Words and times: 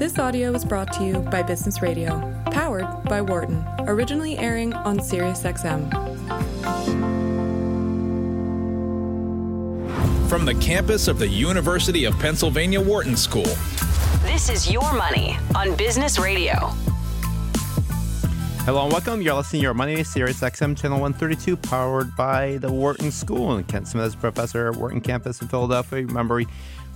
This 0.00 0.18
audio 0.18 0.54
is 0.54 0.64
brought 0.64 0.94
to 0.94 1.04
you 1.04 1.18
by 1.18 1.42
Business 1.42 1.82
Radio, 1.82 2.42
powered 2.46 2.86
by 3.04 3.20
Wharton, 3.20 3.62
originally 3.80 4.38
airing 4.38 4.72
on 4.72 4.98
SiriusXM. 4.98 5.90
From 10.26 10.46
the 10.46 10.54
campus 10.54 11.06
of 11.06 11.18
the 11.18 11.28
University 11.28 12.06
of 12.06 12.18
Pennsylvania 12.18 12.80
Wharton 12.80 13.14
School. 13.14 13.44
This 14.22 14.48
is 14.48 14.72
Your 14.72 14.90
Money 14.94 15.36
on 15.54 15.76
Business 15.76 16.18
Radio. 16.18 16.72
Hello 18.64 18.84
and 18.84 18.92
welcome. 18.92 19.20
You're 19.20 19.34
listening 19.34 19.60
to 19.60 19.64
Your 19.64 19.74
Money, 19.74 20.02
Sirius 20.02 20.40
XM 20.40 20.76
Channel 20.78 21.00
132, 21.00 21.56
powered 21.56 22.16
by 22.16 22.56
the 22.58 22.72
Wharton 22.72 23.10
School. 23.10 23.52
And 23.52 23.66
Kent 23.68 23.86
Smetters 23.86 24.18
professor 24.18 24.68
at 24.68 24.76
Wharton 24.76 25.00
campus 25.02 25.42
in 25.42 25.48
Philadelphia. 25.48 26.06
Remember, 26.06 26.42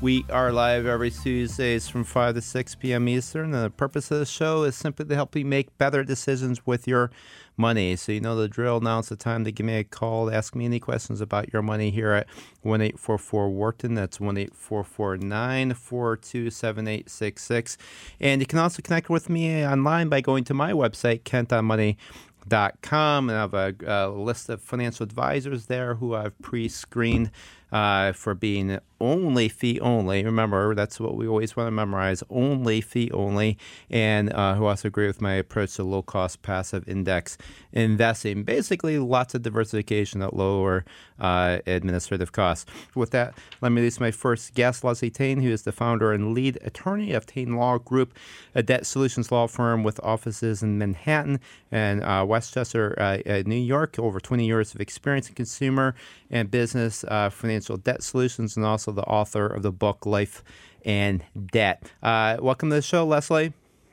we 0.04 0.24
are 0.28 0.52
live 0.52 0.84
every 0.84 1.10
Tuesdays 1.10 1.88
from 1.88 2.04
5 2.04 2.34
to 2.34 2.42
6 2.42 2.74
p.m. 2.74 3.08
Eastern. 3.08 3.54
And 3.54 3.64
the 3.64 3.70
purpose 3.70 4.10
of 4.10 4.18
the 4.18 4.26
show 4.26 4.64
is 4.64 4.76
simply 4.76 5.06
to 5.06 5.14
help 5.14 5.34
you 5.34 5.46
make 5.46 5.78
better 5.78 6.04
decisions 6.04 6.66
with 6.66 6.86
your 6.86 7.10
money. 7.56 7.96
So 7.96 8.12
you 8.12 8.20
know 8.20 8.36
the 8.36 8.46
drill. 8.46 8.80
Now 8.80 8.98
it's 8.98 9.08
the 9.08 9.16
time 9.16 9.46
to 9.46 9.50
give 9.50 9.64
me 9.64 9.78
a 9.78 9.84
call. 9.84 10.30
Ask 10.30 10.54
me 10.54 10.66
any 10.66 10.78
questions 10.78 11.22
about 11.22 11.54
your 11.54 11.62
money 11.62 11.90
here 11.90 12.12
at 12.12 12.26
1 12.60 12.82
844 12.82 13.48
Wharton. 13.48 13.94
That's 13.94 14.20
1 14.20 14.36
844 14.36 15.16
942 15.16 16.50
7866. 16.50 17.78
And 18.20 18.42
you 18.42 18.46
can 18.46 18.58
also 18.58 18.82
connect 18.82 19.08
with 19.08 19.30
me 19.30 19.66
online 19.66 20.10
by 20.10 20.20
going 20.20 20.44
to 20.44 20.52
my 20.52 20.72
website, 20.72 21.22
kentonmoney.com. 21.22 23.30
And 23.30 23.38
I 23.38 23.40
have 23.40 23.54
a, 23.54 23.74
a 23.86 24.10
list 24.10 24.50
of 24.50 24.60
financial 24.60 25.04
advisors 25.04 25.64
there 25.64 25.94
who 25.94 26.14
I've 26.14 26.38
pre 26.42 26.68
screened 26.68 27.30
uh, 27.74 28.12
for 28.12 28.34
being 28.34 28.78
only 29.00 29.48
fee 29.48 29.80
only. 29.80 30.24
Remember, 30.24 30.74
that's 30.74 30.98
what 31.00 31.16
we 31.16 31.26
always 31.26 31.56
want 31.56 31.66
to 31.66 31.70
memorize 31.70 32.22
only 32.30 32.80
fee 32.80 33.10
only, 33.12 33.58
and 33.90 34.32
uh, 34.32 34.54
who 34.54 34.66
also 34.66 34.88
agree 34.88 35.06
with 35.06 35.20
my 35.20 35.34
approach 35.34 35.74
to 35.74 35.84
low 35.84 36.02
cost 36.02 36.42
passive 36.42 36.88
index 36.88 37.36
investing. 37.72 38.44
Basically, 38.44 38.98
lots 38.98 39.34
of 39.34 39.42
diversification 39.42 40.22
at 40.22 40.34
lower 40.34 40.84
uh, 41.18 41.58
administrative 41.66 42.32
costs. 42.32 42.70
With 42.94 43.10
that, 43.10 43.34
let 43.60 43.70
me 43.70 43.80
introduce 43.80 44.00
my 44.00 44.10
first 44.10 44.54
guest, 44.54 44.84
Leslie 44.84 45.10
Tayne, 45.10 45.40
who 45.40 45.50
is 45.50 45.62
the 45.62 45.72
founder 45.72 46.12
and 46.12 46.34
lead 46.34 46.58
attorney 46.62 47.12
of 47.12 47.26
Tayne 47.26 47.56
Law 47.56 47.78
Group, 47.78 48.14
a 48.54 48.62
debt 48.62 48.86
solutions 48.86 49.30
law 49.30 49.46
firm 49.46 49.82
with 49.82 50.00
offices 50.02 50.62
in 50.62 50.78
Manhattan 50.78 51.40
and 51.70 52.02
uh, 52.02 52.24
Westchester, 52.26 52.94
uh, 52.98 53.42
New 53.46 53.56
York. 53.56 53.98
Over 53.98 54.20
20 54.20 54.46
years 54.46 54.74
of 54.74 54.80
experience 54.80 55.28
in 55.28 55.34
consumer 55.34 55.94
and 56.30 56.50
business 56.50 57.04
uh, 57.04 57.30
financial 57.30 57.76
debt 57.76 58.02
solutions, 58.02 58.56
and 58.56 58.64
also 58.64 58.92
the 58.94 59.04
author 59.04 59.46
of 59.46 59.62
the 59.62 59.72
book 59.72 60.06
Life 60.06 60.42
and 60.84 61.24
Debt. 61.52 61.82
Uh, 62.02 62.36
welcome 62.40 62.70
to 62.70 62.76
the 62.76 62.82
show, 62.82 63.06
Leslie. 63.06 63.52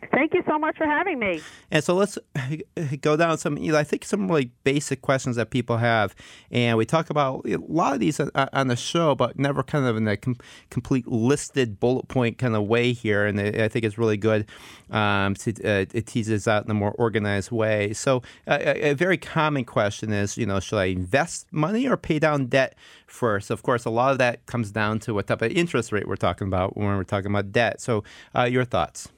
Thank 0.10 0.34
you 0.34 0.44
so 0.48 0.58
much 0.58 0.78
for 0.78 0.86
having 0.86 1.20
me. 1.20 1.42
And 1.70 1.84
so 1.84 1.94
let's 1.94 2.18
go 3.02 3.16
down 3.16 3.38
some, 3.38 3.58
you 3.58 3.72
know, 3.72 3.78
I 3.78 3.84
think 3.84 4.04
some 4.04 4.28
really 4.28 4.52
basic 4.64 5.02
questions 5.02 5.36
that 5.36 5.52
people 5.52 5.78
have. 5.78 6.16
And 6.50 6.78
we 6.78 6.86
talk 6.86 7.10
about 7.10 7.46
a 7.48 7.58
lot 7.58 7.94
of 7.94 8.00
these 8.00 8.20
on 8.20 8.68
the 8.68 8.76
show, 8.76 9.14
but 9.14 9.38
never 9.38 9.62
kind 9.64 9.86
of 9.86 9.98
in 9.98 10.08
a 10.08 10.18
com- 10.18 10.38
complete 10.70 11.08
listed 11.08 11.80
bullet 11.80 12.08
point 12.08 12.40
kind 12.40 12.56
of 12.56 12.64
way 12.64 12.94
here. 12.94 13.26
And 13.26 13.40
I 13.40 13.68
think 13.68 13.86
it's 13.86 13.98
really 13.98 14.18
good 14.18 14.48
um, 14.90 15.36
to 15.36 15.52
uh, 15.64 15.86
it 15.94 16.08
teases 16.08 16.48
out 16.48 16.66
in 16.66 16.72
a 16.72 16.76
more 16.76 16.92
organized 16.92 17.52
way. 17.52 17.94
So 17.94 18.24
uh, 18.48 18.58
a, 18.60 18.94
very 18.94 19.18
common 19.18 19.66
question 19.66 20.12
is, 20.12 20.38
you 20.38 20.46
know, 20.46 20.60
should 20.60 20.78
I 20.78 20.86
invest 20.86 21.48
money 21.52 21.88
or 21.88 21.96
pay 21.96 22.20
down 22.20 22.48
debt 22.48 22.76
first? 23.08 23.52
Of 23.52 23.64
course, 23.64 23.86
a 23.86 23.90
lot 23.90 24.12
of 24.12 24.18
that 24.18 24.46
comes 24.48 24.72
down 24.72 25.00
to 25.02 25.14
what 25.14 25.28
type 25.28 25.42
of 25.42 25.52
interest 25.52 25.92
rate 25.92 26.08
we're 26.08 26.16
talking 26.16 26.48
about 26.48 26.76
when 26.76 26.88
we're 26.88 27.04
talking 27.04 27.32
about 27.32 27.52
debt. 27.52 27.82
So 27.82 28.04
uh, 28.36 28.44
your 28.44 28.66
thoughts? 28.66 29.10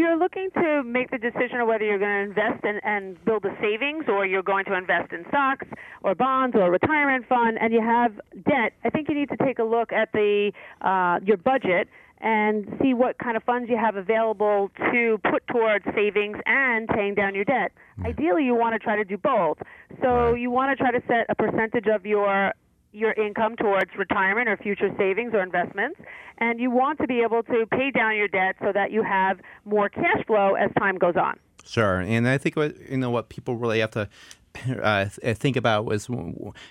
You're 0.00 0.16
looking 0.16 0.48
to 0.54 0.82
make 0.82 1.10
the 1.10 1.18
decision 1.18 1.60
of 1.60 1.68
whether 1.68 1.84
you're 1.84 1.98
going 1.98 2.24
to 2.24 2.30
invest 2.30 2.64
in, 2.64 2.80
and 2.84 3.22
build 3.26 3.44
a 3.44 3.54
savings, 3.60 4.06
or 4.08 4.24
you're 4.24 4.42
going 4.42 4.64
to 4.64 4.74
invest 4.74 5.12
in 5.12 5.26
stocks 5.28 5.66
or 6.02 6.14
bonds 6.14 6.56
or 6.56 6.62
a 6.62 6.70
retirement 6.70 7.26
fund, 7.28 7.58
and 7.60 7.70
you 7.70 7.82
have 7.82 8.18
debt, 8.46 8.72
I 8.82 8.88
think 8.88 9.10
you 9.10 9.14
need 9.14 9.28
to 9.28 9.36
take 9.44 9.58
a 9.58 9.62
look 9.62 9.92
at 9.92 10.10
the 10.12 10.52
uh, 10.80 11.20
your 11.22 11.36
budget 11.36 11.88
and 12.18 12.66
see 12.80 12.94
what 12.94 13.18
kind 13.18 13.36
of 13.36 13.42
funds 13.44 13.68
you 13.68 13.76
have 13.76 13.96
available 13.96 14.70
to 14.90 15.18
put 15.30 15.46
towards 15.48 15.84
savings 15.94 16.38
and 16.46 16.88
paying 16.88 17.14
down 17.14 17.34
your 17.34 17.44
debt. 17.44 17.72
Mm-hmm. 17.98 18.06
Ideally, 18.06 18.44
you 18.46 18.54
want 18.54 18.72
to 18.72 18.78
try 18.78 18.96
to 18.96 19.04
do 19.04 19.18
both. 19.18 19.58
So, 20.00 20.32
you 20.32 20.50
want 20.50 20.70
to 20.70 20.82
try 20.82 20.92
to 20.92 21.02
set 21.08 21.26
a 21.28 21.34
percentage 21.34 21.88
of 21.94 22.06
your 22.06 22.54
your 22.92 23.12
income 23.12 23.56
towards 23.56 23.90
retirement 23.96 24.48
or 24.48 24.56
future 24.56 24.90
savings 24.98 25.32
or 25.32 25.42
investments 25.42 26.00
and 26.38 26.58
you 26.58 26.70
want 26.70 26.98
to 26.98 27.06
be 27.06 27.20
able 27.20 27.42
to 27.42 27.66
pay 27.70 27.90
down 27.90 28.16
your 28.16 28.28
debt 28.28 28.56
so 28.60 28.72
that 28.72 28.90
you 28.90 29.02
have 29.02 29.38
more 29.64 29.88
cash 29.88 30.24
flow 30.26 30.54
as 30.54 30.70
time 30.78 30.96
goes 30.96 31.16
on. 31.16 31.38
Sure, 31.64 32.00
and 32.00 32.26
I 32.26 32.38
think 32.38 32.56
what 32.56 32.76
you 32.90 32.96
know 32.96 33.10
what 33.10 33.28
people 33.28 33.56
really 33.56 33.80
have 33.80 33.90
to 33.92 34.08
uh, 34.82 35.06
think 35.06 35.56
about 35.56 35.84
was 35.84 36.08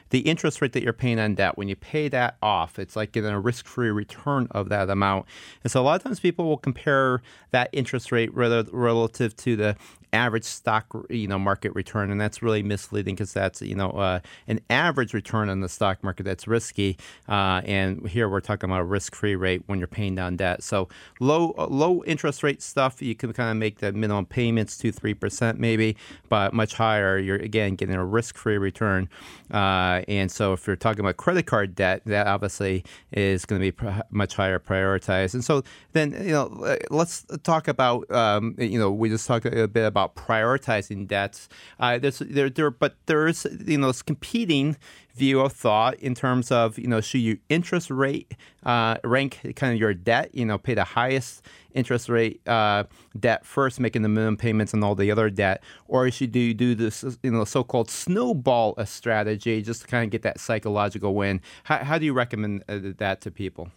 the 0.10 0.20
interest 0.20 0.62
rate 0.62 0.74
that 0.74 0.84
you're 0.84 0.94
paying 0.94 1.20
on 1.20 1.36
debt. 1.36 1.58
When 1.58 1.70
you 1.70 1.76
pay 1.76 2.10
that 2.10 2.38
off, 2.42 2.80
it's 2.80 2.96
like 2.96 3.12
getting 3.12 3.30
a 3.30 3.40
risk-free 3.40 3.92
return 3.92 4.48
of 4.52 4.70
that 4.70 4.90
amount. 4.90 5.28
And 5.64 5.72
so 5.72 5.82
a 5.82 5.84
lot 5.84 5.96
of 5.96 6.04
times 6.04 6.20
people 6.20 6.46
will 6.46 6.58
compare 6.58 7.22
that 7.52 7.70
interest 7.72 8.12
rate 8.12 8.34
relative 8.34 9.36
to 9.38 9.56
the 9.56 9.76
average 10.14 10.44
stock 10.44 10.86
you 11.10 11.28
know 11.28 11.40
market 11.40 11.74
return, 11.76 12.12
and 12.12 12.20
that's 12.20 12.42
really 12.42 12.64
misleading 12.64 13.16
because 13.16 13.34
that's 13.34 13.62
you 13.62 13.76
know 13.76 13.92
uh, 13.92 14.20
an 14.48 14.60
average 14.70 15.14
return 15.14 15.50
on 15.50 15.62
the 15.62 15.70
stock 15.70 16.04
market 16.04 16.24
that's 16.24 16.48
risky. 16.48 16.98
Uh, 17.28 17.62
and 17.66 18.08
here 18.08 18.28
we're 18.30 18.42
talking 18.42 18.70
about 18.70 18.82
a 18.82 18.86
risk-free 18.86 19.36
rate 19.36 19.64
when 19.68 19.80
you're 19.80 19.88
paying 19.88 20.16
down 20.16 20.36
debt. 20.36 20.64
So 20.64 20.88
low 21.20 21.54
low 21.70 22.04
interest 22.06 22.44
rate 22.44 22.62
stuff, 22.62 23.02
you 23.02 23.16
can 23.16 23.34
kind 23.34 23.52
of 23.52 23.58
make 23.58 23.80
the 23.80 23.92
minimum 23.92 24.26
payments 24.26 24.78
two 24.78 24.92
three 24.92 25.14
percent 25.14 25.60
maybe, 25.60 25.96
but 26.30 26.54
much 26.54 26.74
higher, 26.74 27.18
you're 27.18 27.38
again 27.38 27.76
getting 27.76 27.96
a 27.96 28.06
risk-free 28.06 28.58
return. 28.58 29.10
Uh, 29.52 30.02
and 30.08 30.32
so 30.32 30.54
if 30.54 30.66
you're 30.68 30.76
talking 30.76 31.02
about 31.02 31.18
credit 31.18 31.46
card 31.46 31.76
debt, 31.76 32.02
that 32.06 32.28
obviously 32.28 32.84
is 33.12 33.46
going 33.46 33.62
to 33.62 33.72
be 33.72 33.88
much 34.10 34.36
higher 34.36 34.60
prioritized. 34.60 35.34
And 35.34 35.44
so 35.44 35.64
then 35.94 36.12
you 36.14 36.32
know 36.32 36.48
uh, 36.64 36.78
let's 36.90 37.26
talk 37.44 37.68
about 37.68 38.10
um, 38.12 38.56
you 38.58 38.80
know 38.80 38.92
we 38.92 39.10
just 39.10 39.28
talked 39.28 39.46
a 39.46 39.68
bit 39.68 39.86
about 39.86 39.99
about 40.00 40.16
prioritizing 40.16 41.08
debts. 41.08 41.50
Uh, 41.80 41.98
there's 41.98 42.20
there, 42.20 42.50
there, 42.50 42.72
but 42.72 42.96
there's 43.06 43.46
you 43.66 43.78
know 43.78 43.88
this 43.88 44.02
competing 44.02 44.78
view 45.16 45.42
of 45.42 45.52
thought 45.52 45.96
in 45.96 46.16
terms 46.16 46.52
of 46.52 46.80
you 46.80 46.88
know 46.88 47.02
should 47.02 47.20
you 47.20 47.38
interest 47.50 47.90
rate 47.90 48.36
uh, 48.64 48.96
rank 49.04 49.40
kind 49.56 49.74
of 49.74 49.80
your 49.80 49.94
debt 49.94 50.34
you 50.34 50.46
know 50.46 50.58
pay 50.58 50.74
the 50.74 50.84
highest 50.84 51.42
interest 51.74 52.08
rate 52.08 52.40
uh, 52.48 52.84
debt 53.20 53.46
first 53.46 53.80
making 53.80 54.02
the 54.02 54.08
minimum 54.08 54.38
payments 54.38 54.74
and 54.74 54.84
all 54.84 54.96
the 54.96 55.12
other 55.12 55.30
debt 55.30 55.62
or 55.88 56.10
should 56.10 56.34
you 56.34 56.54
do 56.54 56.74
this 56.74 57.04
you 57.22 57.32
know 57.32 57.44
so-called 57.44 57.90
snowball 57.90 58.74
strategy 58.86 59.62
just 59.62 59.82
to 59.82 59.88
kind 59.88 60.06
of 60.06 60.10
get 60.10 60.22
that 60.22 60.40
psychological 60.40 61.14
win 61.14 61.42
how, 61.64 61.78
how 61.80 61.98
do 61.98 62.06
you 62.06 62.14
recommend 62.14 62.64
uh, 62.70 62.80
that 62.98 63.20
to 63.20 63.30
people 63.30 63.70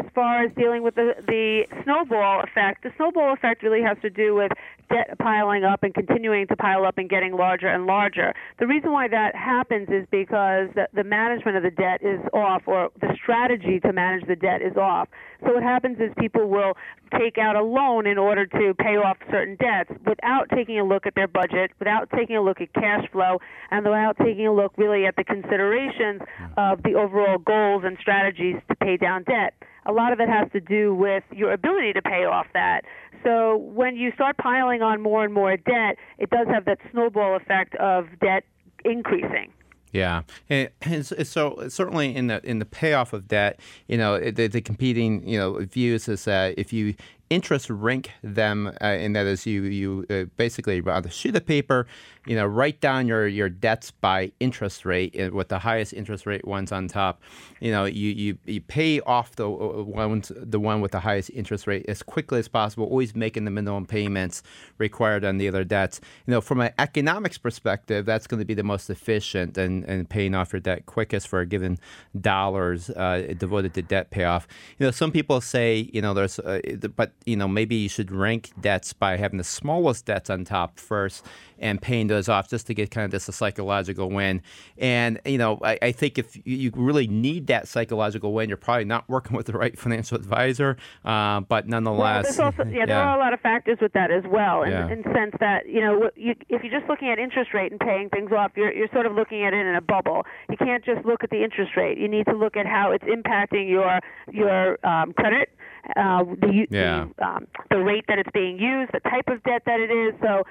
as 0.00 0.06
far 0.14 0.44
as 0.44 0.50
dealing 0.56 0.82
with 0.82 0.94
the, 0.94 1.14
the 1.26 1.66
snowball 1.84 2.42
effect, 2.42 2.82
the 2.82 2.92
snowball 2.96 3.32
effect 3.32 3.62
really 3.62 3.82
has 3.82 3.98
to 4.02 4.10
do 4.10 4.34
with 4.34 4.52
debt 4.90 5.16
piling 5.18 5.64
up 5.64 5.82
and 5.82 5.94
continuing 5.94 6.46
to 6.48 6.56
pile 6.56 6.84
up 6.84 6.98
and 6.98 7.08
getting 7.08 7.32
larger 7.32 7.68
and 7.68 7.86
larger. 7.86 8.34
The 8.58 8.66
reason 8.66 8.92
why 8.92 9.08
that 9.08 9.34
happens 9.34 9.88
is 9.88 10.06
because 10.10 10.68
the, 10.74 10.88
the 10.94 11.04
management 11.04 11.56
of 11.56 11.62
the 11.62 11.70
debt 11.70 12.02
is 12.02 12.20
off, 12.32 12.62
or 12.66 12.90
the 13.00 13.14
strategy 13.22 13.78
to 13.80 13.92
manage 13.92 14.26
the 14.26 14.36
debt 14.36 14.62
is 14.62 14.76
off. 14.76 15.08
So 15.44 15.54
what 15.54 15.62
happens 15.62 15.98
is 16.00 16.10
people 16.18 16.48
will 16.48 16.74
take 17.18 17.38
out 17.38 17.56
a 17.56 17.62
loan 17.62 18.06
in 18.06 18.18
order 18.18 18.46
to 18.46 18.74
pay 18.78 18.96
off 18.96 19.16
certain 19.30 19.56
debts 19.56 19.90
without 20.06 20.48
taking 20.54 20.78
a 20.78 20.84
look 20.84 21.06
at 21.06 21.14
their 21.14 21.28
budget, 21.28 21.70
without 21.78 22.10
taking 22.14 22.36
a 22.36 22.42
look 22.42 22.60
at 22.60 22.72
cash 22.74 23.08
flow, 23.10 23.38
and 23.70 23.84
without 23.84 24.16
taking 24.18 24.46
a 24.46 24.52
look 24.52 24.72
really 24.76 25.06
at 25.06 25.16
the 25.16 25.24
considerations 25.24 26.20
hmm. 26.38 26.44
of 26.56 26.82
the 26.82 26.94
overall 26.94 27.38
goals 27.38 27.82
and 27.84 27.96
strategies 28.00 28.56
to 28.68 28.74
pay 28.76 28.96
down 28.96 29.24
debt 29.24 29.54
a 29.90 29.92
lot 29.92 30.12
of 30.12 30.20
it 30.20 30.28
has 30.28 30.50
to 30.52 30.60
do 30.60 30.94
with 30.94 31.24
your 31.32 31.52
ability 31.52 31.92
to 31.94 32.02
pay 32.02 32.24
off 32.24 32.46
that. 32.54 32.82
So 33.24 33.56
when 33.56 33.96
you 33.96 34.12
start 34.12 34.36
piling 34.38 34.82
on 34.82 35.02
more 35.02 35.24
and 35.24 35.34
more 35.34 35.56
debt, 35.56 35.96
it 36.18 36.30
does 36.30 36.46
have 36.48 36.64
that 36.66 36.78
snowball 36.90 37.36
effect 37.36 37.74
of 37.76 38.06
debt 38.20 38.44
increasing. 38.84 39.52
Yeah, 39.92 40.22
and, 40.48 40.70
so 41.04 41.68
certainly 41.68 42.14
in 42.14 42.28
the 42.28 42.40
in 42.48 42.60
the 42.60 42.64
payoff 42.64 43.12
of 43.12 43.26
debt, 43.26 43.58
you 43.88 43.98
know, 43.98 44.20
the, 44.20 44.46
the 44.46 44.60
competing 44.60 45.26
you 45.26 45.36
know 45.36 45.58
views 45.58 46.08
is 46.08 46.24
that 46.26 46.56
if 46.56 46.72
you 46.72 46.94
interest 47.30 47.70
rank 47.70 48.10
them, 48.22 48.66
uh, 48.66 48.84
and 48.84 49.14
that 49.14 49.26
is 49.26 49.46
you 49.46 49.62
you 49.62 50.06
uh, 50.10 50.24
basically 50.36 50.82
on 50.84 51.02
the 51.02 51.42
paper, 51.46 51.86
you 52.26 52.34
know, 52.34 52.44
write 52.44 52.80
down 52.80 53.06
your 53.06 53.26
your 53.26 53.48
debts 53.48 53.92
by 53.92 54.32
interest 54.40 54.84
rate 54.84 55.18
uh, 55.18 55.30
with 55.32 55.48
the 55.48 55.60
highest 55.60 55.92
interest 55.92 56.26
rate 56.26 56.46
ones 56.46 56.72
on 56.72 56.88
top. 56.88 57.22
You 57.60 57.70
know, 57.70 57.84
you 57.84 58.10
you, 58.10 58.38
you 58.44 58.60
pay 58.60 59.00
off 59.00 59.36
the 59.36 59.48
uh, 59.48 59.82
ones 59.84 60.32
the 60.36 60.58
one 60.58 60.80
with 60.80 60.90
the 60.90 61.00
highest 61.00 61.30
interest 61.30 61.68
rate 61.68 61.86
as 61.88 62.02
quickly 62.02 62.40
as 62.40 62.48
possible, 62.48 62.86
always 62.86 63.14
making 63.14 63.44
the 63.44 63.50
minimum 63.50 63.86
payments 63.86 64.42
required 64.78 65.24
on 65.24 65.38
the 65.38 65.46
other 65.46 65.64
debts. 65.64 66.00
You 66.26 66.32
know, 66.32 66.40
from 66.40 66.60
an 66.60 66.72
economics 66.78 67.38
perspective, 67.38 68.04
that's 68.06 68.26
going 68.26 68.40
to 68.40 68.44
be 68.44 68.54
the 68.54 68.64
most 68.64 68.90
efficient 68.90 69.56
and, 69.56 69.84
and 69.84 70.08
paying 70.08 70.34
off 70.34 70.52
your 70.52 70.60
debt 70.60 70.86
quickest 70.86 71.28
for 71.28 71.40
a 71.40 71.46
given 71.46 71.78
dollars 72.20 72.90
uh, 72.90 73.34
devoted 73.38 73.74
to 73.74 73.82
debt 73.82 74.10
payoff. 74.10 74.48
You 74.78 74.86
know, 74.86 74.90
some 74.90 75.12
people 75.12 75.40
say, 75.40 75.88
you 75.92 76.02
know, 76.02 76.12
there's, 76.12 76.40
uh, 76.40 76.60
but 76.96 77.12
you 77.26 77.36
know, 77.36 77.48
maybe 77.48 77.76
you 77.76 77.88
should 77.88 78.10
rank 78.10 78.50
debts 78.60 78.92
by 78.92 79.16
having 79.16 79.38
the 79.38 79.44
smallest 79.44 80.06
debts 80.06 80.30
on 80.30 80.44
top 80.44 80.78
first 80.78 81.24
and 81.60 81.80
paying 81.80 82.06
those 82.08 82.28
off 82.28 82.48
just 82.48 82.66
to 82.66 82.74
get 82.74 82.90
kind 82.90 83.04
of 83.04 83.10
this 83.10 83.28
a 83.28 83.32
psychological 83.32 84.10
win. 84.10 84.42
And 84.78 85.20
you 85.24 85.38
know, 85.38 85.58
I, 85.62 85.78
I 85.82 85.92
think 85.92 86.18
if 86.18 86.38
you 86.44 86.72
really 86.74 87.06
need 87.06 87.46
that 87.48 87.68
psychological 87.68 88.32
win, 88.32 88.48
you're 88.48 88.56
probably 88.56 88.84
not 88.86 89.08
working 89.08 89.36
with 89.36 89.46
the 89.46 89.52
right 89.52 89.78
financial 89.78 90.16
advisor. 90.16 90.76
Uh, 91.04 91.40
but 91.40 91.68
nonetheless, 91.68 92.38
well, 92.38 92.46
also, 92.46 92.64
yeah, 92.64 92.70
yeah, 92.80 92.86
there 92.86 92.98
are 93.02 93.16
a 93.16 93.20
lot 93.20 93.32
of 93.32 93.40
factors 93.40 93.78
with 93.80 93.92
that 93.92 94.10
as 94.10 94.24
well, 94.26 94.62
in, 94.62 94.70
Yeah. 94.70 94.88
in 94.90 95.02
the 95.02 95.12
sense 95.14 95.34
that 95.40 95.68
you 95.68 95.80
know, 95.80 96.10
you, 96.16 96.34
if 96.48 96.62
you're 96.64 96.78
just 96.78 96.88
looking 96.88 97.08
at 97.10 97.18
interest 97.18 97.52
rate 97.54 97.70
and 97.70 97.80
paying 97.80 98.08
things 98.08 98.32
off, 98.32 98.52
you're 98.56 98.72
you're 98.72 98.88
sort 98.92 99.06
of 99.06 99.12
looking 99.14 99.44
at 99.44 99.52
it 99.52 99.66
in 99.66 99.74
a 99.74 99.80
bubble. 99.80 100.24
You 100.48 100.56
can't 100.56 100.84
just 100.84 101.04
look 101.04 101.22
at 101.22 101.30
the 101.30 101.42
interest 101.44 101.72
rate. 101.76 101.98
You 101.98 102.08
need 102.08 102.24
to 102.26 102.36
look 102.36 102.56
at 102.56 102.66
how 102.66 102.92
it's 102.92 103.04
impacting 103.04 103.68
your 103.68 104.00
your 104.32 104.78
um, 104.86 105.12
credit. 105.12 105.50
Uh, 105.96 106.24
the, 106.24 106.66
Yeah. 106.70 107.06
the 107.16 107.24
um, 107.26 107.46
the 107.70 107.78
rate 107.78 108.04
that 108.08 108.18
it's 108.18 108.28
being 108.32 108.58
used, 108.58 108.92
the 108.92 109.00
type 109.00 109.28
of 109.28 109.42
debt 109.44 109.62
that 109.66 109.80
it 109.80 109.90
is. 109.90 110.14
So, 110.22 110.44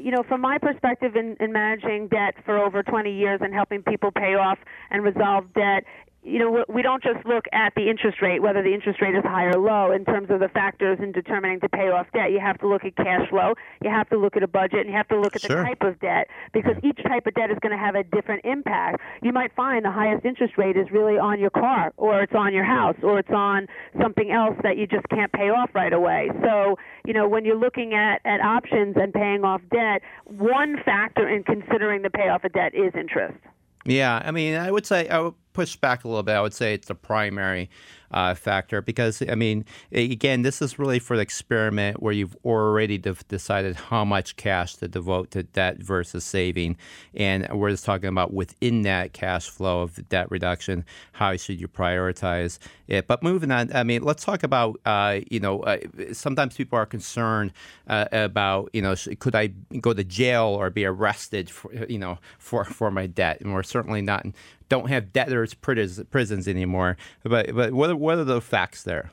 you 0.00 0.10
know, 0.10 0.22
from 0.22 0.40
my 0.40 0.58
perspective 0.58 1.16
in, 1.16 1.36
in 1.40 1.52
managing 1.52 2.08
debt 2.08 2.34
for 2.44 2.58
over 2.58 2.82
20 2.82 3.10
years 3.12 3.40
and 3.42 3.52
helping 3.54 3.82
people 3.82 4.10
pay 4.10 4.34
off 4.34 4.58
and 4.90 5.02
resolve 5.02 5.52
debt, 5.54 5.84
you 6.26 6.40
know, 6.40 6.64
we 6.68 6.82
don't 6.82 7.02
just 7.02 7.24
look 7.24 7.44
at 7.52 7.72
the 7.76 7.88
interest 7.88 8.20
rate, 8.20 8.42
whether 8.42 8.60
the 8.62 8.74
interest 8.74 9.00
rate 9.00 9.14
is 9.14 9.22
high 9.22 9.44
or 9.44 9.58
low, 9.58 9.92
in 9.92 10.04
terms 10.04 10.28
of 10.30 10.40
the 10.40 10.48
factors 10.48 10.98
in 11.00 11.12
determining 11.12 11.60
to 11.60 11.68
pay 11.68 11.88
off 11.88 12.06
debt. 12.12 12.32
You 12.32 12.40
have 12.40 12.58
to 12.58 12.68
look 12.68 12.84
at 12.84 12.96
cash 12.96 13.28
flow, 13.30 13.54
you 13.82 13.90
have 13.90 14.08
to 14.10 14.18
look 14.18 14.36
at 14.36 14.42
a 14.42 14.48
budget, 14.48 14.80
and 14.80 14.88
you 14.88 14.96
have 14.96 15.08
to 15.08 15.20
look 15.20 15.36
at 15.36 15.42
Sure. 15.42 15.58
the 15.58 15.62
type 15.62 15.82
of 15.82 16.00
debt 16.00 16.28
because 16.52 16.74
each 16.82 17.00
type 17.04 17.26
of 17.26 17.34
debt 17.34 17.50
is 17.50 17.58
going 17.60 17.70
to 17.70 17.78
have 17.78 17.94
a 17.94 18.02
different 18.02 18.44
impact. 18.44 19.00
You 19.22 19.32
might 19.32 19.54
find 19.54 19.84
the 19.84 19.90
highest 19.92 20.24
interest 20.24 20.58
rate 20.58 20.76
is 20.76 20.90
really 20.90 21.16
on 21.16 21.38
your 21.38 21.50
car, 21.50 21.92
or 21.96 22.20
it's 22.22 22.34
on 22.34 22.52
your 22.52 22.64
house, 22.64 22.96
or 23.02 23.20
it's 23.20 23.30
on 23.30 23.68
something 24.00 24.32
else 24.32 24.56
that 24.64 24.76
you 24.76 24.86
just 24.88 25.08
can't 25.08 25.32
pay 25.32 25.50
off 25.50 25.70
right 25.74 25.92
away. 25.92 26.30
So, 26.42 26.76
you 27.04 27.12
know, 27.12 27.28
when 27.28 27.44
you're 27.44 27.56
looking 27.58 27.94
at, 27.94 28.20
at 28.24 28.40
options 28.40 28.96
and 28.96 29.14
paying 29.14 29.44
off 29.44 29.60
debt, 29.70 30.02
one 30.24 30.82
factor 30.84 31.28
in 31.28 31.44
considering 31.44 32.02
the 32.02 32.10
payoff 32.10 32.42
of 32.42 32.52
debt 32.52 32.74
is 32.74 32.92
interest. 32.94 33.38
Yeah, 33.84 34.20
I 34.24 34.32
mean, 34.32 34.56
I 34.56 34.70
would 34.72 34.84
say 34.84 35.08
I 35.08 35.20
would 35.20 35.34
push 35.56 35.74
back 35.74 36.04
a 36.04 36.08
little 36.08 36.22
bit. 36.22 36.32
I 36.32 36.42
would 36.42 36.52
say 36.52 36.74
it's 36.74 36.88
the 36.88 36.94
primary 36.94 37.70
uh, 38.10 38.34
factor 38.34 38.82
because 38.82 39.22
I 39.22 39.34
mean, 39.34 39.64
again, 39.90 40.42
this 40.42 40.60
is 40.60 40.78
really 40.78 40.98
for 40.98 41.16
the 41.16 41.22
experiment 41.22 42.02
where 42.02 42.12
you've 42.12 42.36
already 42.44 42.98
de- 42.98 43.16
decided 43.28 43.74
how 43.76 44.04
much 44.04 44.36
cash 44.36 44.76
to 44.76 44.88
devote 44.88 45.30
to 45.32 45.42
debt 45.42 45.78
versus 45.78 46.24
saving, 46.24 46.76
and 47.14 47.48
we're 47.52 47.70
just 47.70 47.84
talking 47.86 48.08
about 48.08 48.34
within 48.34 48.82
that 48.82 49.14
cash 49.14 49.48
flow 49.48 49.80
of 49.80 50.08
debt 50.08 50.30
reduction, 50.30 50.84
how 51.12 51.36
should 51.36 51.58
you 51.58 51.68
prioritize 51.68 52.58
it? 52.86 53.06
But 53.06 53.22
moving 53.22 53.50
on, 53.50 53.74
I 53.74 53.82
mean, 53.82 54.02
let's 54.02 54.24
talk 54.24 54.42
about 54.42 54.78
uh, 54.84 55.20
you 55.30 55.40
know, 55.40 55.60
uh, 55.60 55.78
sometimes 56.12 56.54
people 56.54 56.78
are 56.78 56.86
concerned 56.86 57.52
uh, 57.88 58.06
about 58.12 58.70
you 58.74 58.82
know, 58.82 58.94
could 59.18 59.34
I 59.34 59.48
go 59.80 59.94
to 59.94 60.04
jail 60.04 60.44
or 60.46 60.68
be 60.68 60.84
arrested 60.84 61.50
for 61.50 61.72
you 61.86 61.98
know 61.98 62.18
for 62.38 62.64
for 62.64 62.90
my 62.90 63.06
debt? 63.06 63.40
And 63.40 63.54
we're 63.54 63.62
certainly 63.62 64.02
not 64.02 64.26
don't 64.68 64.88
have 64.88 65.12
debtors 65.12 65.54
prisons 65.54 66.48
anymore. 66.48 66.96
But 67.22 67.54
but 67.54 67.72
what 67.72 67.90
are, 67.90 67.96
what 67.96 68.18
are 68.18 68.24
the 68.24 68.40
facts 68.40 68.82
there? 68.82 69.10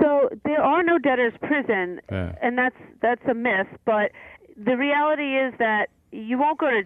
So 0.00 0.28
there 0.44 0.62
are 0.62 0.82
no 0.82 0.98
debtors' 0.98 1.34
prison, 1.42 2.00
Yeah. 2.10 2.34
and 2.40 2.56
that's 2.56 2.76
that's 3.00 3.22
a 3.28 3.34
myth. 3.34 3.66
But 3.84 4.12
the 4.56 4.76
reality 4.76 5.36
is 5.36 5.52
that 5.58 5.88
you 6.12 6.38
won't 6.38 6.58
go 6.58 6.70
to 6.70 6.82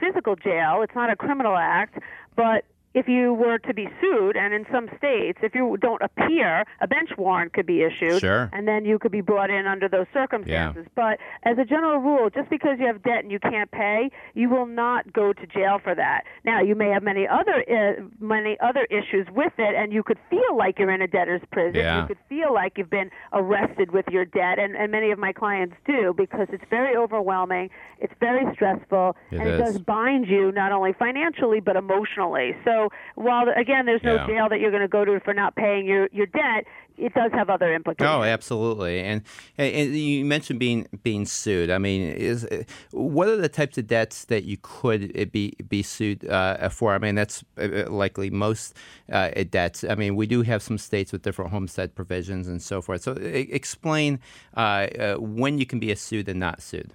physical 0.00 0.36
jail. 0.36 0.82
It's 0.82 0.94
not 0.94 1.10
a 1.10 1.16
criminal 1.16 1.56
act, 1.56 1.98
but 2.36 2.64
if 2.94 3.06
you 3.08 3.34
were 3.34 3.58
to 3.58 3.74
be 3.74 3.88
sued, 4.00 4.36
and 4.36 4.54
in 4.54 4.64
some 4.72 4.88
states, 4.96 5.38
if 5.42 5.54
you 5.54 5.76
don't 5.80 6.02
appear, 6.02 6.64
a 6.80 6.86
bench 6.88 7.10
warrant 7.18 7.52
could 7.52 7.66
be 7.66 7.82
issued, 7.82 8.20
Sure. 8.20 8.48
and 8.52 8.66
then 8.66 8.84
you 8.84 8.98
could 8.98 9.12
be 9.12 9.20
brought 9.20 9.50
in 9.50 9.66
under 9.66 9.88
those 9.88 10.06
circumstances. 10.12 10.86
But 10.94 11.18
as 11.44 11.58
a 11.58 11.64
general 11.64 11.98
rule, 11.98 12.30
just 12.30 12.48
because 12.50 12.78
you 12.78 12.86
have 12.86 13.02
debt 13.02 13.22
and 13.22 13.30
you 13.30 13.38
can't 13.38 13.70
pay, 13.70 14.10
you 14.34 14.48
will 14.48 14.66
not 14.66 15.12
go 15.12 15.32
to 15.32 15.46
jail 15.46 15.78
for 15.82 15.94
that. 15.94 16.22
Now, 16.44 16.60
you 16.62 16.74
may 16.74 16.88
have 16.88 17.02
many 17.02 17.26
other 17.28 17.64
uh, 17.70 18.02
many 18.20 18.56
other 18.60 18.84
issues 18.90 19.26
with 19.34 19.52
it, 19.58 19.74
and 19.74 19.92
you 19.92 20.02
could 20.02 20.18
feel 20.30 20.56
like 20.56 20.78
you're 20.78 20.90
in 20.90 21.02
a 21.02 21.06
debtor's 21.06 21.42
prison. 21.52 21.76
Yeah. 21.80 22.02
You 22.02 22.06
could 22.08 22.18
feel 22.28 22.52
like 22.54 22.78
you've 22.78 22.90
been 22.90 23.10
arrested 23.32 23.92
with 23.92 24.06
your 24.10 24.24
debt, 24.24 24.58
and, 24.58 24.74
and 24.76 24.90
many 24.90 25.10
of 25.10 25.18
my 25.18 25.32
clients 25.32 25.76
do 25.86 26.14
because 26.16 26.48
it's 26.52 26.64
very 26.70 26.96
overwhelming, 26.96 27.70
it's 27.98 28.14
very 28.20 28.44
stressful, 28.54 29.16
It 29.30 29.40
and 29.40 29.48
it 29.48 29.58
does 29.58 29.78
bind 29.78 30.26
you 30.26 30.52
not 30.52 30.72
only 30.72 30.92
financially 30.92 31.60
but 31.60 31.76
emotionally. 31.76 32.56
So 32.64 32.77
while 33.26 33.46
again, 33.64 33.86
there's 33.86 34.02
no 34.02 34.14
Yeah. 34.16 34.26
jail 34.26 34.46
that 34.50 34.58
you're 34.60 34.74
going 34.76 34.88
to 34.90 34.94
go 34.98 35.04
to 35.04 35.20
for 35.20 35.34
not 35.34 35.54
paying 35.56 35.86
your 35.86 36.08
your 36.12 36.26
debt, 36.26 36.64
it 36.96 37.12
does 37.14 37.30
have 37.32 37.48
other 37.48 37.70
implications. 37.74 38.12
Oh, 38.12 38.22
absolutely. 38.24 39.00
And, 39.00 39.22
and 39.56 39.96
you 39.96 40.24
mentioned 40.24 40.58
being 40.58 40.86
being 41.02 41.24
sued. 41.26 41.70
I 41.70 41.78
mean, 41.78 42.00
is 42.28 42.46
what 42.90 43.28
are 43.28 43.36
the 43.36 43.48
types 43.60 43.78
of 43.78 43.86
debts 43.86 44.24
that 44.26 44.44
you 44.44 44.56
could 44.62 45.02
uh, 45.16 45.24
be 45.26 45.54
be 45.68 45.82
sued 45.82 46.28
uh, 46.28 46.68
for? 46.68 46.94
I 46.94 46.98
mean, 46.98 47.14
that's 47.14 47.44
uh, 47.56 47.88
likely 47.90 48.30
most 48.30 48.74
uh, 49.12 49.30
debts. 49.50 49.84
I 49.84 49.94
mean, 49.94 50.16
we 50.16 50.26
do 50.26 50.42
have 50.42 50.60
some 50.62 50.78
states 50.78 51.12
with 51.12 51.22
different 51.22 51.50
homestead 51.50 51.94
provisions 51.94 52.48
and 52.48 52.60
so 52.60 52.82
forth. 52.82 53.02
So, 53.02 53.12
explain 53.12 54.18
uh, 54.56 54.60
uh, 54.60 55.14
when 55.16 55.58
you 55.58 55.66
can 55.66 55.78
be 55.78 55.94
sued 55.94 56.28
and 56.28 56.40
not 56.40 56.60
sued. 56.60 56.92